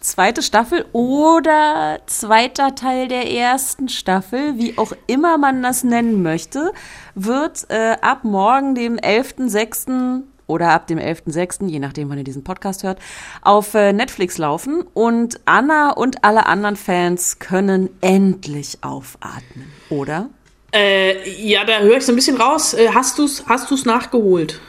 Zweite 0.00 0.42
Staffel 0.42 0.84
oder 0.90 2.00
zweiter 2.06 2.74
Teil 2.74 3.06
der 3.06 3.30
ersten 3.30 3.88
Staffel, 3.88 4.58
wie 4.58 4.76
auch 4.78 4.90
immer 5.06 5.38
man 5.38 5.62
das 5.62 5.84
nennen 5.84 6.24
möchte, 6.24 6.72
wird 7.14 7.70
äh, 7.70 7.96
ab 8.00 8.24
morgen, 8.24 8.74
dem 8.74 8.96
11.06. 8.96 10.22
oder 10.48 10.70
ab 10.70 10.88
dem 10.88 10.98
11.06., 10.98 11.68
je 11.68 11.78
nachdem, 11.78 12.10
wann 12.10 12.18
ihr 12.18 12.24
diesen 12.24 12.42
Podcast 12.42 12.82
hört, 12.82 12.98
auf 13.42 13.74
äh, 13.74 13.92
Netflix 13.92 14.38
laufen. 14.38 14.82
Und 14.92 15.38
Anna 15.44 15.92
und 15.92 16.24
alle 16.24 16.46
anderen 16.46 16.74
Fans 16.74 17.38
können 17.38 17.90
endlich 18.00 18.78
aufatmen, 18.80 19.70
oder? 19.88 20.30
Äh, 20.72 21.28
ja, 21.42 21.64
da 21.64 21.80
höre 21.80 21.96
ich 21.96 22.04
so 22.06 22.12
ein 22.12 22.16
bisschen 22.16 22.36
raus. 22.36 22.74
Äh, 22.74 22.88
hast 22.94 23.18
du's, 23.18 23.44
hast 23.46 23.70
du's 23.70 23.84
nachgeholt? 23.84 24.60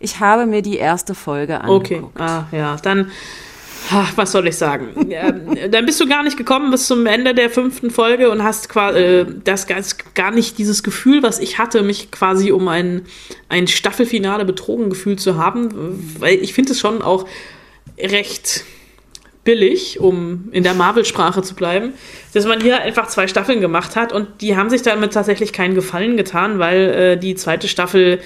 Ich 0.00 0.20
habe 0.20 0.46
mir 0.46 0.62
die 0.62 0.76
erste 0.76 1.14
Folge 1.14 1.60
Okay. 1.66 1.96
angeguckt. 1.96 2.20
Ah, 2.20 2.46
ja, 2.52 2.76
dann. 2.82 3.10
Ach, 3.90 4.12
was 4.16 4.32
soll 4.32 4.46
ich 4.48 4.56
sagen? 4.56 4.88
ja, 5.10 5.30
dann 5.30 5.86
bist 5.86 6.00
du 6.00 6.06
gar 6.08 6.22
nicht 6.22 6.36
gekommen 6.36 6.70
bis 6.70 6.86
zum 6.86 7.06
Ende 7.06 7.34
der 7.34 7.48
fünften 7.48 7.90
Folge 7.90 8.30
und 8.30 8.42
hast 8.42 8.68
quasi 8.68 8.98
äh, 8.98 9.26
das 9.44 9.66
gar 10.14 10.30
nicht 10.30 10.58
dieses 10.58 10.82
Gefühl, 10.82 11.22
was 11.22 11.38
ich 11.38 11.58
hatte, 11.58 11.82
mich 11.82 12.10
quasi 12.10 12.50
um 12.52 12.68
ein, 12.68 13.06
ein 13.48 13.66
Staffelfinale 13.66 14.44
betrogen 14.44 14.90
gefühlt 14.90 15.20
zu 15.20 15.36
haben, 15.36 16.14
weil 16.18 16.38
ich 16.38 16.54
finde 16.54 16.72
es 16.72 16.80
schon 16.80 17.02
auch 17.02 17.26
recht 17.98 18.64
billig, 19.48 19.98
um 19.98 20.50
in 20.52 20.62
der 20.62 20.74
Marvel-Sprache 20.74 21.40
zu 21.40 21.54
bleiben, 21.54 21.94
dass 22.34 22.44
man 22.44 22.60
hier 22.60 22.82
einfach 22.82 23.06
zwei 23.06 23.26
Staffeln 23.28 23.62
gemacht 23.62 23.96
hat 23.96 24.12
und 24.12 24.42
die 24.42 24.58
haben 24.58 24.68
sich 24.68 24.82
damit 24.82 25.14
tatsächlich 25.14 25.54
keinen 25.54 25.74
Gefallen 25.74 26.18
getan, 26.18 26.58
weil 26.58 26.80
äh, 26.80 27.16
die 27.16 27.34
zweite 27.34 27.66
Staffel 27.66 28.20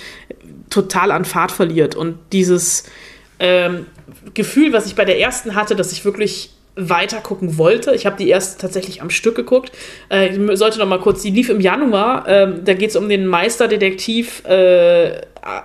total 0.69 1.13
an 1.13 1.25
Fahrt 1.25 1.53
verliert 1.53 1.95
und 1.95 2.19
dieses 2.33 2.91
ähm, 3.39 3.87
Gefühl, 4.35 4.73
was 4.73 4.87
ich 4.87 4.97
bei 4.97 5.05
der 5.05 5.21
ersten 5.21 5.55
hatte, 5.55 5.77
dass 5.77 5.93
ich 5.93 6.05
wirklich 6.05 6.51
weiter 6.75 7.21
gucken 7.21 7.57
wollte. 7.57 7.95
Ich 7.95 8.05
habe 8.05 8.17
die 8.17 8.29
erste 8.29 8.61
tatsächlich 8.61 9.01
am 9.01 9.11
Stück 9.11 9.37
geguckt. 9.37 9.71
Äh, 10.11 10.31
ich 10.31 10.59
sollte 10.59 10.81
noch 10.81 10.89
mal 10.89 10.99
kurz, 10.99 11.23
die 11.23 11.31
lief 11.31 11.51
im 11.51 11.61
Januar. 11.61 12.27
Ähm, 12.27 12.65
da 12.65 12.75
geht 12.75 12.91
es 12.91 12.97
um 12.97 13.09
den 13.09 13.29
Meisterdetektiv 13.29 14.43
äh, 14.45 15.21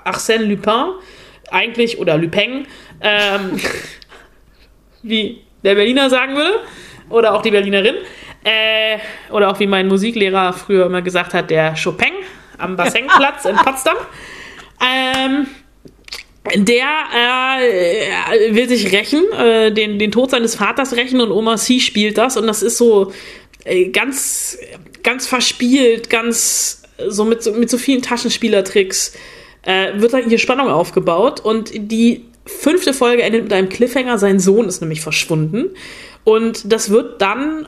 Arsène 0.05 0.43
Lupin. 0.43 0.91
Eigentlich, 1.49 1.97
oder 1.97 2.15
Lupin. 2.15 2.67
Ähm, 3.01 3.59
wie 5.01 5.46
der 5.63 5.75
Berliner 5.75 6.09
sagen 6.09 6.35
würde. 6.35 6.59
Oder 7.09 7.33
auch 7.33 7.41
die 7.41 7.51
Berlinerin. 7.51 7.95
Äh, 8.43 8.97
oder 9.31 9.49
auch 9.49 9.59
wie 9.59 9.67
mein 9.67 9.87
Musiklehrer 9.87 10.53
früher 10.53 10.85
immer 10.85 11.01
gesagt 11.01 11.33
hat, 11.33 11.49
der 11.49 11.75
Chopin 11.81 12.13
am 12.57 12.75
Bassenplatz 12.75 13.45
in 13.45 13.55
Potsdam. 13.55 13.97
Ähm, 14.81 15.47
der 16.55 16.87
äh, 17.13 18.55
will 18.55 18.69
sich 18.69 18.91
rächen, 18.91 19.23
äh, 19.33 19.71
den, 19.71 19.99
den 19.99 20.11
Tod 20.11 20.31
seines 20.31 20.55
Vaters 20.55 20.95
rächen 20.95 21.19
und 21.19 21.31
Oma 21.31 21.57
C 21.57 21.79
spielt 21.79 22.17
das 22.17 22.37
und 22.37 22.47
das 22.47 22.63
ist 22.63 22.77
so 22.77 23.11
äh, 23.65 23.89
ganz, 23.89 24.57
ganz 25.03 25.27
verspielt, 25.27 26.09
ganz 26.09 26.83
so 27.07 27.25
mit, 27.25 27.43
so 27.43 27.51
mit 27.51 27.69
so 27.69 27.77
vielen 27.77 28.01
Taschenspielertricks 28.01 29.13
äh, 29.63 29.99
wird 29.99 30.13
dann 30.13 30.29
hier 30.29 30.37
Spannung 30.37 30.69
aufgebaut 30.69 31.41
und 31.41 31.71
die 31.73 32.25
fünfte 32.47 32.93
Folge 32.93 33.23
endet 33.23 33.43
mit 33.43 33.53
einem 33.53 33.69
Cliffhanger, 33.69 34.17
sein 34.17 34.39
Sohn 34.39 34.67
ist 34.67 34.81
nämlich 34.81 35.01
verschwunden 35.01 35.71
und 36.23 36.71
das 36.71 36.89
wird 36.89 37.21
dann 37.21 37.67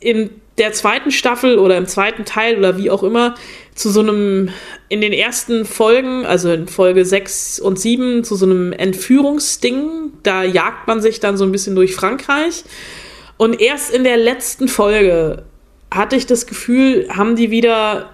in 0.00 0.30
der 0.58 0.72
zweiten 0.72 1.10
Staffel 1.10 1.58
oder 1.58 1.76
im 1.76 1.86
zweiten 1.86 2.24
Teil 2.24 2.58
oder 2.58 2.76
wie 2.76 2.90
auch 2.90 3.02
immer 3.02 3.34
zu 3.74 3.90
so 3.90 4.00
einem, 4.00 4.50
in 4.88 5.00
den 5.00 5.12
ersten 5.12 5.64
Folgen, 5.64 6.24
also 6.26 6.52
in 6.52 6.68
Folge 6.68 7.04
6 7.04 7.58
und 7.58 7.80
7, 7.80 8.22
zu 8.22 8.36
so 8.36 8.46
einem 8.46 8.72
Entführungsding. 8.72 10.12
Da 10.22 10.44
jagt 10.44 10.86
man 10.86 11.00
sich 11.00 11.18
dann 11.18 11.36
so 11.36 11.44
ein 11.44 11.50
bisschen 11.50 11.74
durch 11.74 11.94
Frankreich. 11.94 12.64
Und 13.36 13.60
erst 13.60 13.92
in 13.92 14.04
der 14.04 14.16
letzten 14.16 14.68
Folge 14.68 15.44
hatte 15.90 16.14
ich 16.14 16.26
das 16.26 16.46
Gefühl, 16.46 17.08
haben 17.10 17.34
die 17.34 17.50
wieder 17.50 18.10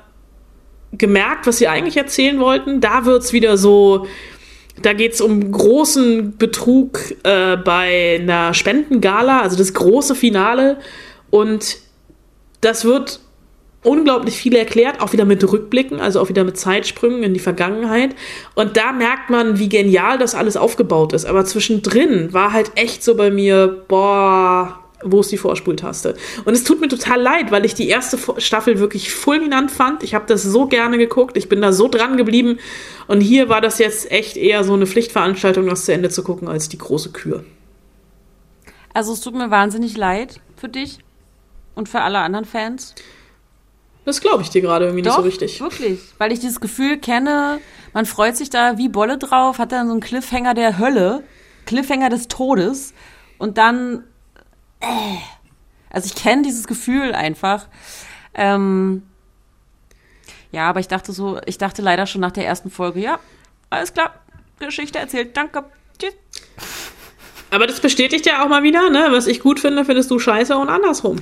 gemerkt, 0.93 1.47
was 1.47 1.59
sie 1.59 1.69
eigentlich 1.69 1.99
erzählen 1.99 2.41
wollten. 2.41 2.81
Da 2.81 3.05
wird's 3.05 3.35
wieder 3.35 3.59
so, 3.59 4.07
da 4.83 4.93
geht's 4.93 5.21
um 5.21 5.53
großen 5.53 6.37
Betrug 6.37 6.99
äh, 7.23 7.57
bei 7.57 8.19
einer 8.21 8.55
Spendengala, 8.55 9.43
also 9.43 9.57
das 9.57 9.75
große 9.75 10.15
Finale. 10.15 10.79
Und 11.31 11.79
das 12.61 12.85
wird 12.85 13.21
unglaublich 13.83 14.37
viel 14.37 14.55
erklärt, 14.55 15.01
auch 15.01 15.13
wieder 15.13 15.25
mit 15.25 15.51
Rückblicken, 15.51 16.01
also 16.01 16.21
auch 16.21 16.29
wieder 16.29 16.45
mit 16.45 16.59
Zeitsprüngen 16.59 17.23
in 17.23 17.35
die 17.35 17.41
Vergangenheit. 17.41 18.15
Und 18.55 18.77
da 18.77 18.93
merkt 18.93 19.31
man, 19.31 19.59
wie 19.59 19.69
genial 19.69 20.19
das 20.19 20.35
alles 20.35 20.57
aufgebaut 20.57 21.13
ist. 21.13 21.25
Aber 21.25 21.45
zwischendrin 21.45 22.33
war 22.33 22.53
halt 22.53 22.73
echt 22.75 23.03
so 23.03 23.15
bei 23.15 23.31
mir, 23.31 23.85
boah, 23.89 24.81
wo 25.03 25.21
ist 25.21 25.33
die 25.33 25.37
Vorspultaste? 25.37 26.17
Und 26.45 26.55
es 26.55 26.65
tut 26.65 26.81
mir 26.81 26.89
total 26.89 27.21
leid, 27.21 27.51
weil 27.51 27.65
ich 27.65 27.75
die 27.75 27.89
erste 27.89 28.19
Staffel 28.39 28.79
wirklich 28.79 29.13
fulminant 29.13 29.71
fand. 29.71 30.03
Ich 30.03 30.15
habe 30.15 30.27
das 30.27 30.43
so 30.43 30.67
gerne 30.67 30.99
geguckt, 30.99 31.37
ich 31.37 31.49
bin 31.49 31.61
da 31.63 31.73
so 31.73 31.89
dran 31.89 32.17
geblieben. 32.17 32.59
Und 33.07 33.21
hier 33.21 33.49
war 33.49 33.61
das 33.61 33.79
jetzt 33.79 34.11
echt 34.11 34.37
eher 34.37 34.65
so 34.65 34.75
eine 34.75 34.87
Pflichtveranstaltung, 34.87 35.67
das 35.67 35.85
zu 35.85 35.93
Ende 35.93 36.11
zu 36.11 36.23
gucken, 36.23 36.49
als 36.49 36.69
die 36.69 36.79
große 36.79 37.13
Kür. 37.13 37.45
Also 38.93 39.13
es 39.13 39.21
tut 39.21 39.35
mir 39.35 39.51
wahnsinnig 39.51 39.97
leid 39.97 40.41
für 40.57 40.69
dich 40.69 40.99
und 41.75 41.89
für 41.89 42.01
alle 42.01 42.19
anderen 42.19 42.45
Fans. 42.45 42.95
Das 44.05 44.21
glaube 44.21 44.43
ich 44.43 44.51
dir 44.51 44.61
gerade 44.61 44.87
irgendwie 44.87 45.03
nicht 45.03 45.15
so 45.15 45.23
richtig. 45.23 45.61
wirklich. 45.61 46.01
Weil 46.19 46.33
ich 46.33 46.41
dieses 46.41 46.61
Gefühl 46.61 46.99
kenne, 46.99 47.61
man 47.93 48.07
freut 48.07 48.37
sich 48.37 48.51
da 48.51 48.79
wie 48.79 48.89
Bolle 48.89 49.19
drauf, 49.19 49.59
hat 49.59 49.73
dann 49.73 49.87
so 49.87 49.93
einen 49.93 50.01
Cliffhanger 50.01 50.55
der 50.55 50.79
Hölle, 50.79 51.23
Cliffhanger 51.67 52.09
des 52.09 52.29
Todes 52.29 52.95
und 53.39 53.59
dann, 53.59 54.05
äh, 54.81 55.17
also 55.91 56.07
ich 56.07 56.15
kenne 56.15 56.43
dieses 56.43 56.67
Gefühl 56.67 57.15
einfach. 57.15 57.67
Ähm, 58.35 59.03
ja, 60.53 60.69
aber 60.69 60.81
ich 60.81 60.89
dachte 60.89 61.13
so, 61.13 61.41
ich 61.47 61.59
dachte 61.59 61.83
leider 61.83 62.07
schon 62.07 62.21
nach 62.21 62.33
der 62.33 62.47
ersten 62.47 62.71
Folge, 62.71 63.01
ja, 63.01 63.19
alles 63.71 63.93
klar, 63.93 64.15
Geschichte 64.59 64.99
erzählt, 64.99 65.37
danke, 65.37 65.65
tschüss. 65.99 66.15
Aber 67.51 67.67
das 67.67 67.81
bestätigt 67.81 68.27
ja 68.27 68.45
auch 68.45 68.49
mal 68.49 68.63
wieder, 68.63 68.91
ne? 68.91 69.09
Was 69.11 69.27
ich 69.27 69.41
gut 69.41 69.59
finde, 69.59 69.85
findest 69.85 70.11
du 70.11 70.19
scheiße 70.19 70.57
und 70.57 70.69
andersrum. 70.69 71.19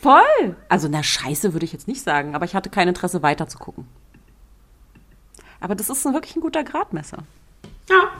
Voll. 0.00 0.56
Also, 0.68 0.88
na, 0.88 1.02
scheiße 1.02 1.52
würde 1.52 1.66
ich 1.66 1.72
jetzt 1.72 1.88
nicht 1.88 2.02
sagen, 2.02 2.34
aber 2.34 2.44
ich 2.44 2.54
hatte 2.54 2.70
kein 2.70 2.88
Interesse 2.88 3.22
weiter 3.22 3.48
zu 3.48 3.58
gucken. 3.58 3.86
Aber 5.60 5.74
das 5.74 5.88
ist 5.88 6.06
ein, 6.06 6.14
wirklich 6.14 6.36
ein 6.36 6.40
guter 6.40 6.64
Gradmesser. 6.64 7.18
Ja. 7.88 8.10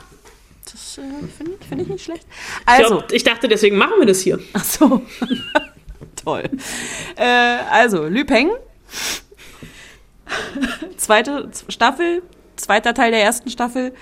Das 0.71 0.97
äh, 0.97 1.01
finde 1.37 1.53
ich, 1.59 1.67
find 1.67 1.81
ich 1.81 1.87
nicht 1.87 2.03
schlecht. 2.03 2.25
Ich, 2.29 2.67
Also, 2.67 2.97
glaub, 2.97 3.11
ich 3.11 3.23
dachte, 3.23 3.47
deswegen 3.47 3.77
machen 3.77 3.93
wir 3.99 4.05
das 4.05 4.19
hier. 4.21 4.39
ach 4.53 4.63
so. 4.63 5.01
Toll. 6.23 6.49
Äh, 7.15 7.23
also, 7.71 8.05
Lüpeng. 8.05 8.51
Zweite 10.97 11.49
Staffel, 11.69 12.21
zweiter 12.55 12.93
Teil 12.93 13.11
der 13.11 13.23
ersten 13.23 13.49
Staffel. 13.49 13.93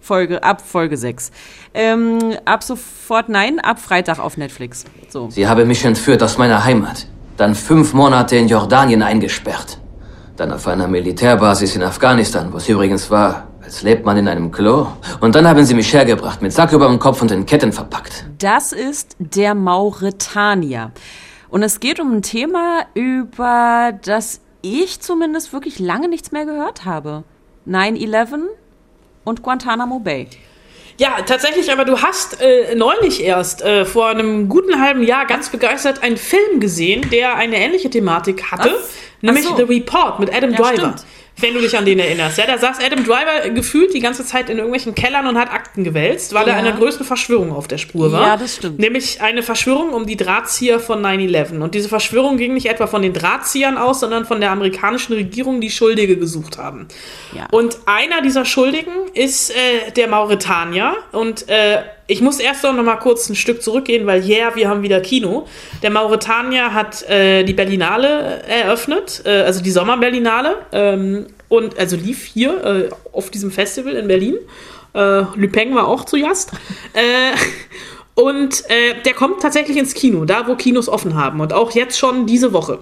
Folge, 0.00 0.42
ab 0.44 0.60
Folge 0.60 0.98
6. 0.98 1.30
Ähm, 1.72 2.36
ab 2.44 2.62
sofort, 2.62 3.30
nein, 3.30 3.58
ab 3.58 3.80
Freitag 3.80 4.18
auf 4.18 4.36
Netflix. 4.36 4.84
So. 5.08 5.30
Sie 5.30 5.48
habe 5.48 5.64
mich 5.64 5.82
entführt 5.84 6.22
aus 6.22 6.36
meiner 6.36 6.62
Heimat. 6.62 7.06
Dann 7.38 7.54
fünf 7.54 7.94
Monate 7.94 8.36
in 8.36 8.46
Jordanien 8.48 9.02
eingesperrt. 9.02 9.78
Dann 10.36 10.52
auf 10.52 10.66
einer 10.68 10.88
Militärbasis 10.88 11.74
in 11.74 11.82
Afghanistan, 11.82 12.52
wo 12.52 12.58
es 12.58 12.68
übrigens 12.68 13.10
war, 13.10 13.48
als 13.64 13.82
lebt 13.82 14.04
man 14.04 14.16
in 14.16 14.28
einem 14.28 14.50
Klo. 14.52 14.86
Und 15.20 15.34
dann 15.34 15.48
haben 15.48 15.64
sie 15.64 15.74
mich 15.74 15.92
hergebracht, 15.92 16.42
mit 16.42 16.52
Sack 16.52 16.72
über 16.72 16.86
dem 16.86 16.98
Kopf 16.98 17.22
und 17.22 17.30
in 17.30 17.46
Ketten 17.46 17.72
verpackt. 17.72 18.26
Das 18.38 18.72
ist 18.72 19.16
der 19.18 19.54
Mauretanier. 19.54 20.92
Und 21.48 21.62
es 21.62 21.80
geht 21.80 21.98
um 22.00 22.12
ein 22.16 22.22
Thema, 22.22 22.82
über 22.94 23.92
das 24.04 24.40
ich 24.62 25.00
zumindest 25.00 25.52
wirklich 25.52 25.78
lange 25.78 26.08
nichts 26.08 26.30
mehr 26.32 26.44
gehört 26.44 26.84
habe. 26.84 27.24
9-11 27.66 28.40
und 29.24 29.42
Guantanamo 29.42 29.98
Bay. 30.00 30.28
Ja, 30.98 31.16
tatsächlich, 31.26 31.72
aber 31.72 31.84
du 31.84 32.02
hast 32.02 32.40
äh, 32.40 32.74
neulich 32.76 33.22
erst, 33.22 33.62
äh, 33.62 33.84
vor 33.84 34.08
einem 34.08 34.48
guten 34.48 34.80
halben 34.80 35.02
Jahr, 35.02 35.26
ganz 35.26 35.48
begeistert 35.48 36.02
einen 36.02 36.16
Film 36.16 36.60
gesehen, 36.60 37.08
der 37.10 37.34
eine 37.36 37.56
ähnliche 37.56 37.90
Thematik 37.90 38.52
hatte, 38.52 38.70
Ach, 38.78 38.88
nämlich 39.22 39.44
ach 39.46 39.56
so. 39.58 39.66
The 39.66 39.74
Report 39.74 40.20
mit 40.20 40.32
Adam 40.34 40.50
Ja, 40.52 40.56
Driver. 40.58 40.76
stimmt. 40.76 41.04
Wenn 41.36 41.52
du 41.52 41.60
dich 41.60 41.76
an 41.76 41.84
den 41.84 41.98
erinnerst. 41.98 42.38
Ja, 42.38 42.46
da 42.46 42.56
saß 42.58 42.78
Adam 42.80 43.04
Driver 43.04 43.50
gefühlt 43.52 43.92
die 43.92 43.98
ganze 44.00 44.24
Zeit 44.24 44.48
in 44.48 44.58
irgendwelchen 44.58 44.94
Kellern 44.94 45.26
und 45.26 45.36
hat 45.36 45.52
Akten 45.52 45.82
gewälzt, 45.82 46.32
weil 46.32 46.46
er 46.46 46.52
Ja. 46.54 46.58
einer 46.60 46.72
größten 46.72 47.04
Verschwörung 47.04 47.50
auf 47.52 47.66
der 47.66 47.78
Spur 47.78 48.12
war. 48.12 48.22
Ja, 48.26 48.36
das 48.36 48.54
stimmt. 48.54 48.78
Nämlich 48.78 49.20
eine 49.20 49.42
Verschwörung 49.42 49.92
um 49.94 50.06
die 50.06 50.16
Drahtzieher 50.16 50.78
von 50.78 51.02
9-11. 51.02 51.60
Und 51.60 51.74
diese 51.74 51.88
Verschwörung 51.88 52.36
ging 52.36 52.54
nicht 52.54 52.66
etwa 52.66 52.86
von 52.86 53.02
den 53.02 53.12
Drahtziehern 53.12 53.76
aus, 53.78 53.98
sondern 54.00 54.24
von 54.26 54.40
der 54.40 54.52
amerikanischen 54.52 55.12
Regierung, 55.14 55.60
die 55.60 55.70
Schuldige 55.70 56.16
gesucht 56.16 56.56
haben. 56.56 56.86
Ja. 57.34 57.48
Und 57.50 57.78
einer 57.86 58.22
dieser 58.22 58.44
Schuldigen 58.44 58.92
ist 59.12 59.50
äh, 59.50 59.90
der 59.96 60.06
Mauretanier. 60.06 60.94
Und 61.10 61.48
äh, 61.48 61.82
ich 62.06 62.20
muss 62.20 62.38
erst 62.38 62.62
noch 62.62 62.74
mal 62.74 62.96
kurz 62.96 63.28
ein 63.28 63.34
Stück 63.34 63.62
zurückgehen, 63.62 64.06
weil 64.06 64.24
yeah, 64.28 64.54
wir 64.54 64.68
haben 64.68 64.82
wieder 64.82 65.00
Kino. 65.00 65.46
Der 65.82 65.90
Mauretanier 65.90 66.74
hat 66.74 67.02
äh, 67.08 67.44
die 67.44 67.54
Berlinale 67.54 68.42
eröffnet, 68.46 69.22
äh, 69.24 69.42
also 69.42 69.62
die 69.62 69.70
Sommerberlinale. 69.70 70.56
Ähm, 70.72 71.26
und 71.48 71.78
also 71.78 71.96
lief 71.96 72.24
hier 72.24 72.64
äh, 72.64 72.88
auf 73.12 73.30
diesem 73.30 73.50
Festival 73.50 73.94
in 73.94 74.08
Berlin. 74.08 74.36
Äh, 74.94 75.22
Lupin 75.34 75.74
war 75.74 75.88
auch 75.88 76.04
zu 76.04 76.20
Gast. 76.20 76.52
Äh, 76.92 77.36
und 78.14 78.64
äh, 78.68 79.00
der 79.04 79.14
kommt 79.14 79.40
tatsächlich 79.40 79.76
ins 79.76 79.94
Kino, 79.94 80.24
da 80.24 80.46
wo 80.46 80.56
Kinos 80.56 80.88
offen 80.88 81.14
haben. 81.14 81.40
Und 81.40 81.52
auch 81.52 81.72
jetzt 81.72 81.98
schon 81.98 82.26
diese 82.26 82.52
Woche. 82.52 82.78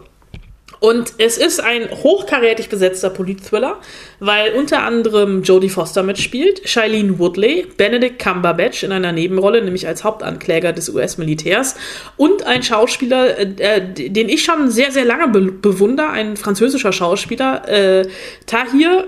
Und 0.82 1.12
es 1.18 1.38
ist 1.38 1.60
ein 1.60 1.88
hochkarätig 1.88 2.68
besetzter 2.68 3.08
Politthriller, 3.08 3.80
weil 4.18 4.52
unter 4.54 4.82
anderem 4.82 5.44
Jodie 5.44 5.68
Foster 5.68 6.02
mitspielt, 6.02 6.68
Shailene 6.68 7.20
Woodley, 7.20 7.68
Benedict 7.76 8.18
Cumberbatch 8.18 8.82
in 8.82 8.90
einer 8.90 9.12
Nebenrolle, 9.12 9.62
nämlich 9.62 9.86
als 9.86 10.02
Hauptankläger 10.02 10.72
des 10.72 10.88
US-Militärs 10.88 11.76
und 12.16 12.44
ein 12.48 12.64
Schauspieler, 12.64 13.38
äh, 13.38 13.94
den 13.94 14.28
ich 14.28 14.42
schon 14.42 14.72
sehr, 14.72 14.90
sehr 14.90 15.04
lange 15.04 15.28
be 15.28 15.52
bewundere, 15.52 16.08
ein 16.08 16.36
französischer 16.36 16.92
Schauspieler, 16.92 17.68
äh, 17.68 18.08
Tahir 18.46 19.06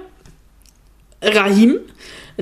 Rahim. 1.23 1.81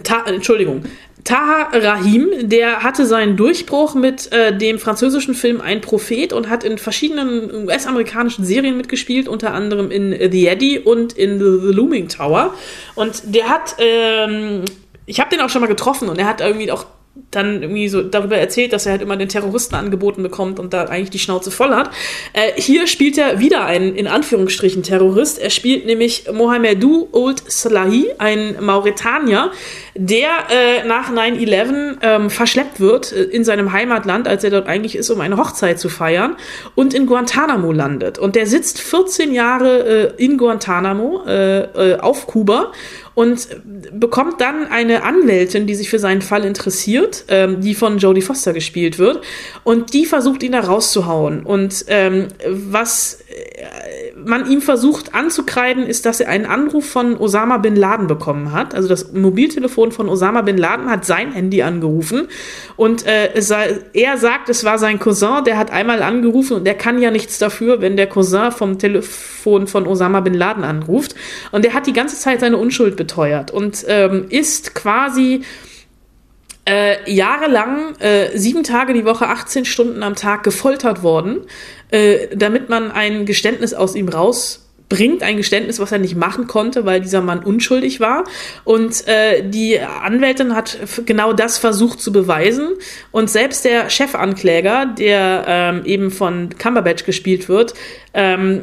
Ta 0.04 0.24
Entschuldigung, 0.26 0.84
Taha 1.24 1.68
Rahim, 1.72 2.30
der 2.42 2.82
hatte 2.82 3.06
seinen 3.06 3.36
Durchbruch 3.36 3.94
mit 3.94 4.32
äh, 4.32 4.56
dem 4.56 4.78
französischen 4.78 5.34
Film 5.34 5.60
Ein 5.60 5.80
Prophet 5.80 6.32
und 6.32 6.48
hat 6.48 6.64
in 6.64 6.78
verschiedenen 6.78 7.66
US-amerikanischen 7.66 8.44
Serien 8.44 8.76
mitgespielt, 8.76 9.28
unter 9.28 9.54
anderem 9.54 9.90
in 9.90 10.10
The 10.10 10.48
Eddie 10.48 10.80
und 10.80 11.12
in 11.12 11.38
The, 11.38 11.66
The 11.66 11.72
Looming 11.72 12.08
Tower. 12.08 12.54
Und 12.96 13.34
der 13.34 13.48
hat, 13.48 13.76
ähm, 13.78 14.64
ich 15.06 15.20
habe 15.20 15.30
den 15.30 15.40
auch 15.40 15.48
schon 15.48 15.60
mal 15.60 15.68
getroffen 15.68 16.08
und 16.08 16.18
er 16.18 16.26
hat 16.26 16.40
irgendwie 16.40 16.72
auch 16.72 16.86
dann 17.30 17.62
irgendwie 17.62 17.88
so 17.88 18.02
darüber 18.02 18.36
erzählt, 18.36 18.72
dass 18.72 18.86
er 18.86 18.92
halt 18.92 19.02
immer 19.02 19.16
den 19.16 19.28
Terroristen 19.28 19.74
angeboten 19.74 20.22
bekommt 20.22 20.58
und 20.58 20.72
da 20.72 20.84
eigentlich 20.84 21.10
die 21.10 21.18
Schnauze 21.18 21.50
voll 21.50 21.74
hat. 21.74 21.90
Äh, 22.32 22.52
hier 22.56 22.86
spielt 22.86 23.18
er 23.18 23.38
wieder 23.38 23.66
einen, 23.66 23.94
in 23.94 24.06
Anführungsstrichen, 24.06 24.82
Terrorist. 24.82 25.38
Er 25.38 25.50
spielt 25.50 25.84
nämlich 25.84 26.24
Mohamedou 26.32 27.08
Old 27.12 27.42
Salahi, 27.46 28.10
ein 28.16 28.56
Mauretanier, 28.60 29.50
der 29.94 30.30
äh, 30.50 30.86
nach 30.86 31.10
9-11 31.12 31.98
ähm, 32.00 32.30
verschleppt 32.30 32.80
wird 32.80 33.12
äh, 33.12 33.24
in 33.24 33.44
seinem 33.44 33.72
Heimatland, 33.72 34.26
als 34.26 34.42
er 34.44 34.50
dort 34.50 34.66
eigentlich 34.66 34.96
ist, 34.96 35.10
um 35.10 35.20
eine 35.20 35.36
Hochzeit 35.36 35.78
zu 35.78 35.90
feiern 35.90 36.36
und 36.74 36.94
in 36.94 37.06
Guantanamo 37.06 37.72
landet. 37.72 38.18
Und 38.18 38.36
der 38.36 38.46
sitzt 38.46 38.80
14 38.80 39.34
Jahre 39.34 40.14
äh, 40.16 40.24
in 40.24 40.38
Guantanamo 40.38 41.24
äh, 41.26 41.60
äh, 41.92 41.98
auf 41.98 42.26
Kuba 42.26 42.72
und 43.14 43.48
bekommt 43.92 44.40
dann 44.40 44.66
eine 44.66 45.02
Anwältin, 45.02 45.66
die 45.66 45.74
sich 45.74 45.90
für 45.90 45.98
seinen 45.98 46.22
Fall 46.22 46.44
interessiert, 46.44 47.24
ähm, 47.28 47.60
die 47.60 47.74
von 47.74 47.98
Jodie 47.98 48.22
Foster 48.22 48.52
gespielt 48.52 48.98
wird, 48.98 49.22
und 49.64 49.92
die 49.92 50.06
versucht 50.06 50.42
ihn 50.42 50.52
da 50.52 50.60
rauszuhauen. 50.60 51.42
Und 51.42 51.84
ähm, 51.88 52.28
was 52.46 53.20
äh, 53.28 54.12
man 54.24 54.50
ihm 54.50 54.62
versucht 54.62 55.14
anzukreiden, 55.14 55.86
ist, 55.86 56.06
dass 56.06 56.20
er 56.20 56.28
einen 56.28 56.46
Anruf 56.46 56.88
von 56.88 57.16
Osama 57.16 57.58
bin 57.58 57.76
Laden 57.76 58.06
bekommen 58.06 58.52
hat. 58.52 58.74
Also 58.74 58.88
das 58.88 59.12
Mobiltelefon 59.12 59.92
von 59.92 60.08
Osama 60.08 60.42
bin 60.42 60.56
Laden 60.56 60.90
hat 60.90 61.04
sein 61.04 61.32
Handy 61.32 61.62
angerufen 61.62 62.28
und 62.76 63.06
äh, 63.06 63.30
er 63.92 64.16
sagt, 64.16 64.48
es 64.48 64.64
war 64.64 64.78
sein 64.78 64.98
Cousin, 64.98 65.44
der 65.44 65.58
hat 65.58 65.70
einmal 65.70 66.02
angerufen 66.02 66.56
und 66.58 66.64
der 66.64 66.74
kann 66.74 67.00
ja 67.00 67.10
nichts 67.10 67.38
dafür, 67.38 67.80
wenn 67.80 67.96
der 67.96 68.06
Cousin 68.06 68.52
vom 68.52 68.78
Telefon 68.78 69.66
von 69.66 69.86
Osama 69.86 70.20
bin 70.20 70.34
Laden 70.34 70.64
anruft. 70.64 71.14
Und 71.50 71.64
er 71.64 71.74
hat 71.74 71.86
die 71.86 71.92
ganze 71.92 72.16
Zeit 72.16 72.40
seine 72.40 72.56
Unschuld 72.56 72.96
beteuert 73.02 73.50
und 73.50 73.84
ähm, 73.88 74.26
ist 74.28 74.76
quasi 74.76 75.42
äh, 76.64 77.10
jahrelang, 77.10 77.96
äh, 77.98 78.36
sieben 78.38 78.62
Tage 78.62 78.92
die 78.92 79.04
Woche, 79.04 79.26
18 79.26 79.64
Stunden 79.64 80.04
am 80.04 80.14
Tag 80.14 80.44
gefoltert 80.44 81.02
worden, 81.02 81.40
äh, 81.90 82.28
damit 82.36 82.68
man 82.68 82.92
ein 82.92 83.26
Geständnis 83.26 83.74
aus 83.74 83.96
ihm 83.96 84.08
rausbringt, 84.08 85.24
ein 85.24 85.36
Geständnis, 85.36 85.80
was 85.80 85.90
er 85.90 85.98
nicht 85.98 86.14
machen 86.14 86.46
konnte, 86.46 86.84
weil 86.84 87.00
dieser 87.00 87.20
Mann 87.20 87.40
unschuldig 87.40 87.98
war. 87.98 88.22
Und 88.62 89.08
äh, 89.08 89.42
die 89.42 89.80
Anwältin 89.80 90.54
hat 90.54 90.78
genau 91.04 91.32
das 91.32 91.58
versucht 91.58 92.00
zu 92.00 92.12
beweisen. 92.12 92.68
Und 93.10 93.28
selbst 93.28 93.64
der 93.64 93.90
Chefankläger, 93.90 94.86
der 94.86 95.44
ähm, 95.48 95.84
eben 95.84 96.12
von 96.12 96.50
Cumberbatch 96.56 97.04
gespielt 97.04 97.48
wird, 97.48 97.74
ähm, 98.14 98.62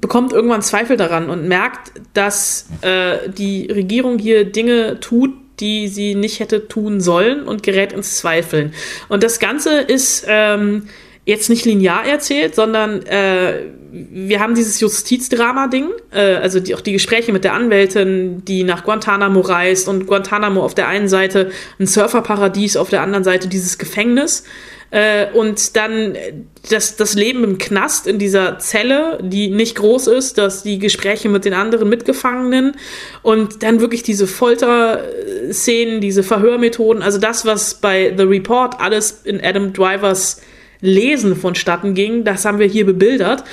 bekommt 0.00 0.32
irgendwann 0.32 0.62
Zweifel 0.62 0.96
daran 0.96 1.28
und 1.30 1.48
merkt, 1.48 1.92
dass 2.14 2.66
äh, 2.82 3.28
die 3.30 3.66
Regierung 3.70 4.18
hier 4.18 4.44
Dinge 4.44 5.00
tut, 5.00 5.32
die 5.60 5.88
sie 5.88 6.14
nicht 6.14 6.40
hätte 6.40 6.68
tun 6.68 7.00
sollen 7.00 7.44
und 7.44 7.62
gerät 7.62 7.92
ins 7.92 8.16
Zweifeln. 8.16 8.72
Und 9.08 9.22
das 9.22 9.38
Ganze 9.38 9.80
ist 9.80 10.24
ähm, 10.28 10.88
jetzt 11.24 11.50
nicht 11.50 11.64
linear 11.64 12.04
erzählt, 12.04 12.54
sondern 12.54 13.04
äh, 13.06 13.66
wir 13.92 14.40
haben 14.40 14.54
dieses 14.54 14.80
Justizdrama-Ding, 14.80 15.88
äh, 16.12 16.36
also 16.36 16.58
die, 16.58 16.74
auch 16.74 16.80
die 16.80 16.92
Gespräche 16.92 17.32
mit 17.32 17.44
der 17.44 17.52
Anwältin, 17.54 18.44
die 18.44 18.64
nach 18.64 18.84
Guantanamo 18.84 19.40
reist 19.40 19.88
und 19.88 20.06
Guantanamo 20.06 20.64
auf 20.64 20.74
der 20.74 20.88
einen 20.88 21.08
Seite 21.08 21.50
ein 21.78 21.86
Surferparadies, 21.86 22.76
auf 22.76 22.90
der 22.90 23.02
anderen 23.02 23.24
Seite 23.24 23.48
dieses 23.48 23.78
Gefängnis. 23.78 24.44
Äh, 24.92 25.32
und 25.32 25.74
dann 25.74 26.16
das, 26.70 26.96
das 26.96 27.14
Leben 27.14 27.42
im 27.44 27.56
Knast 27.56 28.06
in 28.06 28.18
dieser 28.18 28.58
Zelle, 28.58 29.18
die 29.22 29.48
nicht 29.48 29.74
groß 29.76 30.06
ist, 30.06 30.36
dass 30.36 30.62
die 30.62 30.78
Gespräche 30.78 31.30
mit 31.30 31.46
den 31.46 31.54
anderen 31.54 31.88
Mitgefangenen 31.88 32.76
und 33.22 33.62
dann 33.62 33.80
wirklich 33.80 34.02
diese 34.02 34.26
Folterszenen, 34.26 36.02
diese 36.02 36.22
Verhörmethoden, 36.22 37.02
also 37.02 37.18
das, 37.18 37.46
was 37.46 37.74
bei 37.74 38.12
The 38.14 38.24
Report 38.24 38.80
alles 38.80 39.22
in 39.24 39.42
Adam 39.42 39.72
Drivers 39.72 40.42
Lesen 40.82 41.36
vonstatten 41.36 41.94
ging, 41.94 42.24
das 42.24 42.44
haben 42.44 42.58
wir 42.58 42.66
hier 42.66 42.84
bebildert. 42.84 43.44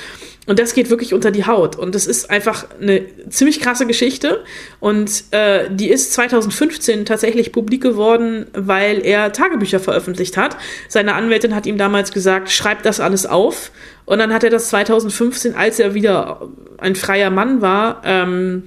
Und 0.46 0.58
das 0.58 0.74
geht 0.74 0.90
wirklich 0.90 1.12
unter 1.12 1.30
die 1.30 1.46
Haut. 1.46 1.76
Und 1.76 1.94
das 1.94 2.06
ist 2.06 2.30
einfach 2.30 2.66
eine 2.80 3.04
ziemlich 3.28 3.60
krasse 3.60 3.86
Geschichte. 3.86 4.42
Und 4.80 5.24
äh, 5.32 5.68
die 5.70 5.90
ist 5.90 6.12
2015 6.14 7.04
tatsächlich 7.04 7.52
publik 7.52 7.82
geworden, 7.82 8.46
weil 8.54 9.04
er 9.04 9.32
Tagebücher 9.32 9.80
veröffentlicht 9.80 10.36
hat. 10.36 10.56
Seine 10.88 11.14
Anwältin 11.14 11.54
hat 11.54 11.66
ihm 11.66 11.78
damals 11.78 12.10
gesagt, 12.10 12.50
schreib 12.50 12.82
das 12.82 13.00
alles 13.00 13.26
auf. 13.26 13.70
Und 14.06 14.18
dann 14.18 14.32
hat 14.32 14.42
er 14.42 14.50
das 14.50 14.70
2015, 14.70 15.54
als 15.54 15.78
er 15.78 15.94
wieder 15.94 16.48
ein 16.78 16.96
freier 16.96 17.30
Mann 17.30 17.60
war, 17.60 18.00
ähm, 18.04 18.64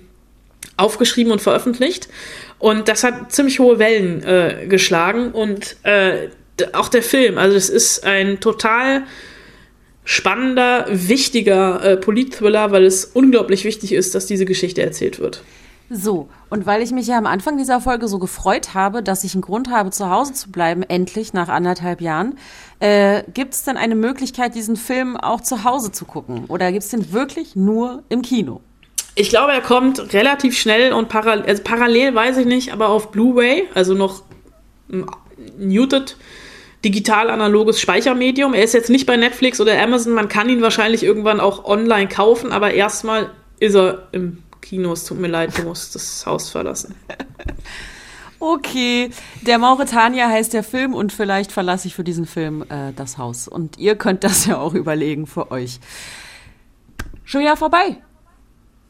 aufgeschrieben 0.77 1.31
und 1.31 1.41
veröffentlicht. 1.41 2.07
Und 2.59 2.87
das 2.87 3.03
hat 3.03 3.31
ziemlich 3.31 3.59
hohe 3.59 3.79
Wellen 3.79 4.23
äh, 4.23 4.67
geschlagen. 4.67 5.31
Und 5.31 5.75
äh, 5.83 6.29
auch 6.71 6.87
der 6.87 7.03
Film, 7.03 7.37
also 7.37 7.57
es 7.57 7.69
ist 7.69 8.05
ein 8.05 8.39
total 8.39 9.03
spannender, 10.05 10.85
wichtiger 10.89 11.83
äh, 11.83 11.97
Politthriller, 11.97 12.71
weil 12.71 12.85
es 12.85 13.05
unglaublich 13.05 13.63
wichtig 13.63 13.93
ist, 13.93 14.15
dass 14.15 14.25
diese 14.25 14.45
Geschichte 14.45 14.81
erzählt 14.81 15.19
wird. 15.19 15.43
So, 15.89 16.29
und 16.49 16.65
weil 16.65 16.81
ich 16.81 16.91
mich 16.91 17.07
ja 17.07 17.17
am 17.17 17.25
Anfang 17.25 17.57
dieser 17.57 17.79
Folge 17.79 18.07
so 18.07 18.17
gefreut 18.17 18.73
habe, 18.73 19.03
dass 19.03 19.23
ich 19.23 19.33
einen 19.33 19.41
Grund 19.41 19.69
habe, 19.69 19.91
zu 19.91 20.09
Hause 20.09 20.33
zu 20.33 20.49
bleiben, 20.49 20.81
endlich 20.81 21.33
nach 21.33 21.49
anderthalb 21.49 22.01
Jahren, 22.01 22.37
äh, 22.79 23.23
gibt 23.33 23.53
es 23.53 23.63
denn 23.63 23.77
eine 23.77 23.95
Möglichkeit, 23.95 24.55
diesen 24.55 24.75
Film 24.75 25.17
auch 25.17 25.41
zu 25.41 25.63
Hause 25.63 25.91
zu 25.91 26.05
gucken? 26.05 26.45
Oder 26.47 26.71
gibt 26.71 26.83
es 26.83 26.89
den 26.89 27.11
wirklich 27.11 27.55
nur 27.55 28.03
im 28.09 28.21
Kino? 28.21 28.61
Ich 29.15 29.29
glaube, 29.29 29.51
er 29.51 29.61
kommt 29.61 30.13
relativ 30.13 30.57
schnell 30.57 30.93
und 30.93 31.09
parallel, 31.09 31.45
also 31.45 31.61
parallel 31.63 32.15
weiß 32.15 32.37
ich 32.37 32.47
nicht, 32.47 32.73
aber 32.73 32.89
auf 32.89 33.11
Blu-ray, 33.11 33.67
also 33.75 33.93
noch 33.93 34.23
muted 35.59 36.17
digital-analoges 36.83 37.79
Speichermedium. 37.79 38.53
Er 38.53 38.63
ist 38.63 38.73
jetzt 38.73 38.89
nicht 38.89 39.05
bei 39.05 39.17
Netflix 39.17 39.59
oder 39.61 39.81
Amazon. 39.81 40.13
Man 40.13 40.27
kann 40.27 40.49
ihn 40.49 40.61
wahrscheinlich 40.61 41.03
irgendwann 41.03 41.39
auch 41.39 41.65
online 41.65 42.07
kaufen, 42.07 42.51
aber 42.51 42.73
erstmal 42.73 43.31
ist 43.59 43.75
er 43.75 44.07
im 44.11 44.43
Kino. 44.61 44.93
Es 44.93 45.05
tut 45.05 45.19
mir 45.19 45.27
leid, 45.27 45.57
du 45.57 45.63
musst 45.63 45.95
das 45.95 46.25
Haus 46.25 46.49
verlassen. 46.49 46.95
Okay, 48.45 49.09
der 49.43 49.57
Mauretanier 49.57 50.27
heißt 50.27 50.51
der 50.51 50.63
Film 50.63 50.93
und 50.93 51.13
vielleicht 51.13 51.53
verlasse 51.53 51.87
ich 51.87 51.95
für 51.95 52.03
diesen 52.03 52.25
Film 52.25 52.65
äh, 52.67 52.91
das 52.93 53.17
Haus. 53.17 53.47
Und 53.47 53.77
ihr 53.77 53.95
könnt 53.95 54.25
das 54.25 54.45
ja 54.45 54.57
auch 54.57 54.73
überlegen 54.73 55.27
für 55.27 55.49
euch. 55.49 55.79
Schon 57.23 57.39
wieder 57.39 57.55
vorbei. 57.55 58.01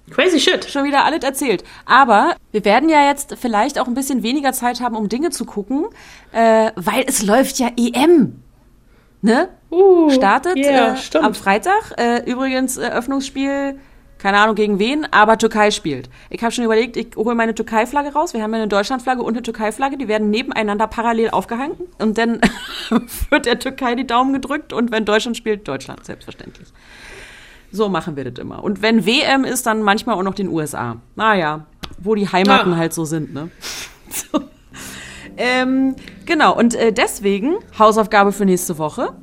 Crazy 0.10 0.39
shit. 0.39 0.70
Schon 0.70 0.84
wieder 0.84 1.06
alles 1.06 1.24
erzählt. 1.24 1.63
Aber 1.86 2.36
wir 2.52 2.66
werden 2.66 2.89
ja 2.89 3.08
jetzt 3.08 3.36
vielleicht 3.39 3.80
auch 3.80 3.88
ein 3.88 3.94
bisschen 3.94 4.22
weniger 4.22 4.54
Zeit 4.54 4.82
haben, 4.82 4.96
um 4.96 5.10
Dinge 5.10 5.30
zu 5.30 5.46
gucken, 5.46 5.86
äh, 6.32 6.72
weil 6.76 7.06
es 7.08 7.24
läuft 7.24 7.60
ja 7.60 7.70
EM. 7.78 8.44
Ne? 9.22 9.48
Uh, 9.72 10.10
Startet 10.10 10.58
yeah, 10.58 10.96
äh, 10.96 11.18
am 11.20 11.34
Freitag. 11.34 11.94
Äh, 11.98 12.30
übrigens 12.30 12.76
Eröffnungsspiel, 12.76 13.80
keine 14.18 14.38
Ahnung 14.38 14.56
gegen 14.56 14.80
wen, 14.80 15.08
aber 15.12 15.38
Türkei 15.38 15.72
spielt. 15.72 16.10
Ich 16.30 16.44
habe 16.44 16.52
schon 16.52 16.66
überlegt, 16.66 16.98
ich 16.98 17.16
hole 17.16 17.34
meine 17.34 17.56
Türkei-Flagge 17.56 18.12
raus. 18.13 18.34
Wir 18.34 18.44
haben 18.44 18.52
ja 18.52 18.60
eine 18.60 18.68
Deutschland-Flagge 18.68 19.22
und 19.22 19.34
eine 19.34 19.42
Türkei-Flagge. 19.42 19.98
Die 19.98 20.10
werden 20.10 20.30
nebeneinander 20.30 20.88
parallel 20.88 21.30
aufgehangen. 21.30 21.76
Und 22.00 22.18
dann 22.18 22.42
wird 23.30 23.46
der 23.46 23.60
Türkei 23.60 23.96
die 23.96 24.06
Daumen 24.06 24.34
gedrückt. 24.34 24.74
Und 24.74 24.92
wenn 24.92 25.06
Deutschland 25.06 25.38
spielt, 25.38 25.68
Deutschland, 25.68 26.06
selbstverständlich. 26.06 26.68
So 27.74 27.90
machen 27.90 28.16
wir 28.16 28.30
das 28.30 28.40
immer. 28.40 28.64
Und 28.64 28.84
wenn 28.84 29.08
WM 29.08 29.44
ist, 29.44 29.66
dann 29.66 29.82
manchmal 29.82 30.16
auch 30.16 30.22
noch 30.22 30.36
den 30.36 30.48
USA. 30.48 30.98
Naja, 31.16 31.66
wo 31.98 32.14
die 32.14 32.32
Heimaten 32.32 32.72
ja. 32.72 32.78
halt 32.78 32.94
so 32.94 33.04
sind, 33.04 33.34
ne? 33.34 33.50
So. 34.12 34.42
Ähm, 35.38 35.96
genau, 36.28 36.56
und 36.56 36.76
äh, 36.76 36.94
deswegen 36.94 37.56
Hausaufgabe 37.80 38.32
für 38.32 38.46
nächste 38.46 38.78
Woche. 38.78 39.14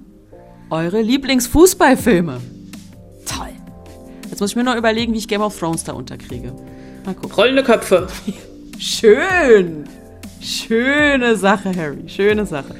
Eure 0.68 1.00
Lieblingsfußballfilme. 1.00 2.40
Toll. 3.24 3.50
Jetzt 4.28 4.40
muss 4.40 4.50
ich 4.50 4.56
mir 4.56 4.64
noch 4.64 4.74
überlegen, 4.74 5.12
wie 5.12 5.18
ich 5.18 5.28
Game 5.28 5.42
of 5.42 5.56
Thrones 5.56 5.84
da 5.84 5.92
unterkriege. 5.92 6.52
Mal 7.04 7.14
gucken. 7.14 7.30
Rollende 7.30 7.62
Köpfe. 7.62 8.08
Schön. 8.80 9.84
Schöne 10.40 11.36
Sache, 11.36 11.72
Harry. 11.76 12.08
Schöne 12.08 12.46
Sache. 12.46 12.74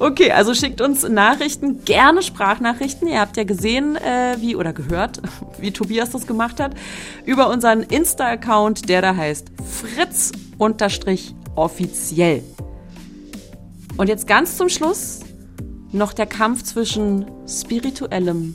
Okay, 0.00 0.32
also 0.32 0.52
schickt 0.54 0.80
uns 0.80 1.06
Nachrichten, 1.06 1.84
gerne 1.84 2.22
Sprachnachrichten. 2.22 3.06
Ihr 3.06 3.20
habt 3.20 3.36
ja 3.36 3.44
gesehen, 3.44 3.96
äh, 3.96 4.36
wie 4.38 4.56
oder 4.56 4.72
gehört, 4.72 5.20
wie 5.58 5.72
Tobias 5.72 6.08
das 6.08 6.26
gemacht 6.26 6.58
hat, 6.58 6.72
über 7.26 7.50
unseren 7.50 7.82
Insta-Account, 7.82 8.88
der 8.88 9.02
da 9.02 9.14
heißt 9.14 9.48
Fritz-offiziell. 9.62 12.42
Und 13.98 14.08
jetzt 14.08 14.26
ganz 14.26 14.56
zum 14.56 14.70
Schluss 14.70 15.20
noch 15.92 16.14
der 16.14 16.24
Kampf 16.24 16.62
zwischen 16.62 17.26
spirituellem 17.46 18.54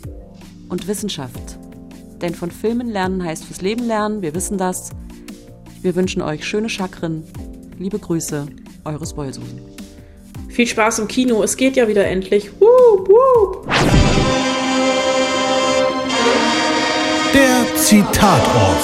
und 0.68 0.88
Wissenschaft. 0.88 1.60
Denn 2.22 2.34
von 2.34 2.50
Filmen 2.50 2.90
lernen 2.90 3.24
heißt 3.24 3.46
fürs 3.46 3.62
Leben 3.62 3.86
lernen, 3.86 4.24
wir 4.24 4.34
wissen 4.34 4.58
das. 4.58 4.90
Wir 5.84 5.96
wünschen 5.96 6.24
euch 6.24 6.44
schöne 6.44 6.70
Chakren. 6.70 7.22
Liebe 7.78 8.00
Grüße, 8.00 8.48
eure 8.84 9.06
Spoilsusen. 9.06 9.85
Viel 10.56 10.68
Spaß 10.68 11.00
im 11.00 11.10
Kino. 11.10 11.44
Es 11.44 11.58
geht 11.58 11.76
ja 11.76 11.86
wieder 11.90 12.06
endlich. 12.06 12.50
Wup, 12.62 13.10
wup. 13.10 13.68
Der 17.34 17.76
Zitatort. 17.76 18.78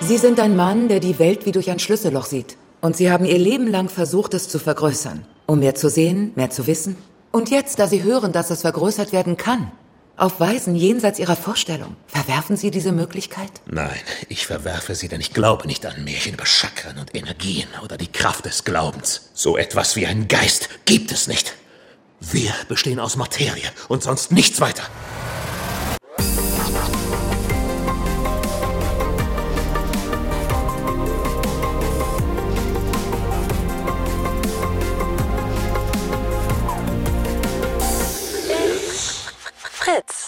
Sie 0.00 0.18
sind 0.18 0.40
ein 0.40 0.56
Mann, 0.56 0.88
der 0.88 1.00
die 1.00 1.18
Welt 1.18 1.46
wie 1.46 1.52
durch 1.52 1.70
ein 1.70 1.78
Schlüsselloch 1.78 2.26
sieht. 2.26 2.58
Und 2.82 2.98
Sie 2.98 3.10
haben 3.10 3.24
Ihr 3.24 3.38
Leben 3.38 3.66
lang 3.66 3.88
versucht, 3.88 4.34
es 4.34 4.50
zu 4.50 4.58
vergrößern. 4.58 5.24
Um 5.46 5.60
mehr 5.60 5.74
zu 5.74 5.88
sehen, 5.88 6.32
mehr 6.34 6.50
zu 6.50 6.66
wissen. 6.66 6.98
Und 7.32 7.48
jetzt, 7.48 7.78
da 7.78 7.86
Sie 7.86 8.02
hören, 8.02 8.32
dass 8.32 8.50
es 8.50 8.60
vergrößert 8.60 9.14
werden 9.14 9.38
kann, 9.38 9.72
auf 10.18 10.40
Weisen 10.40 10.74
jenseits 10.74 11.18
Ihrer 11.18 11.36
Vorstellung, 11.36 11.96
verwerfen 12.06 12.56
Sie 12.56 12.70
diese 12.70 12.92
Möglichkeit? 12.92 13.50
Nein, 13.66 14.00
ich 14.28 14.46
verwerfe 14.46 14.94
sie, 14.94 15.08
denn 15.08 15.20
ich 15.20 15.32
glaube 15.32 15.66
nicht 15.66 15.86
an 15.86 16.04
Märchen 16.04 16.34
über 16.34 16.46
Chakren 16.46 16.98
und 16.98 17.14
Energien 17.14 17.68
oder 17.82 17.96
die 17.96 18.10
Kraft 18.10 18.44
des 18.44 18.64
Glaubens. 18.64 19.30
So 19.34 19.56
etwas 19.56 19.96
wie 19.96 20.06
einen 20.06 20.28
Geist 20.28 20.68
gibt 20.84 21.12
es 21.12 21.28
nicht. 21.28 21.54
Wir 22.20 22.52
bestehen 22.68 22.98
aus 22.98 23.16
Materie 23.16 23.70
und 23.88 24.02
sonst 24.02 24.32
nichts 24.32 24.60
weiter. 24.60 24.82
Fritz. 39.98 40.27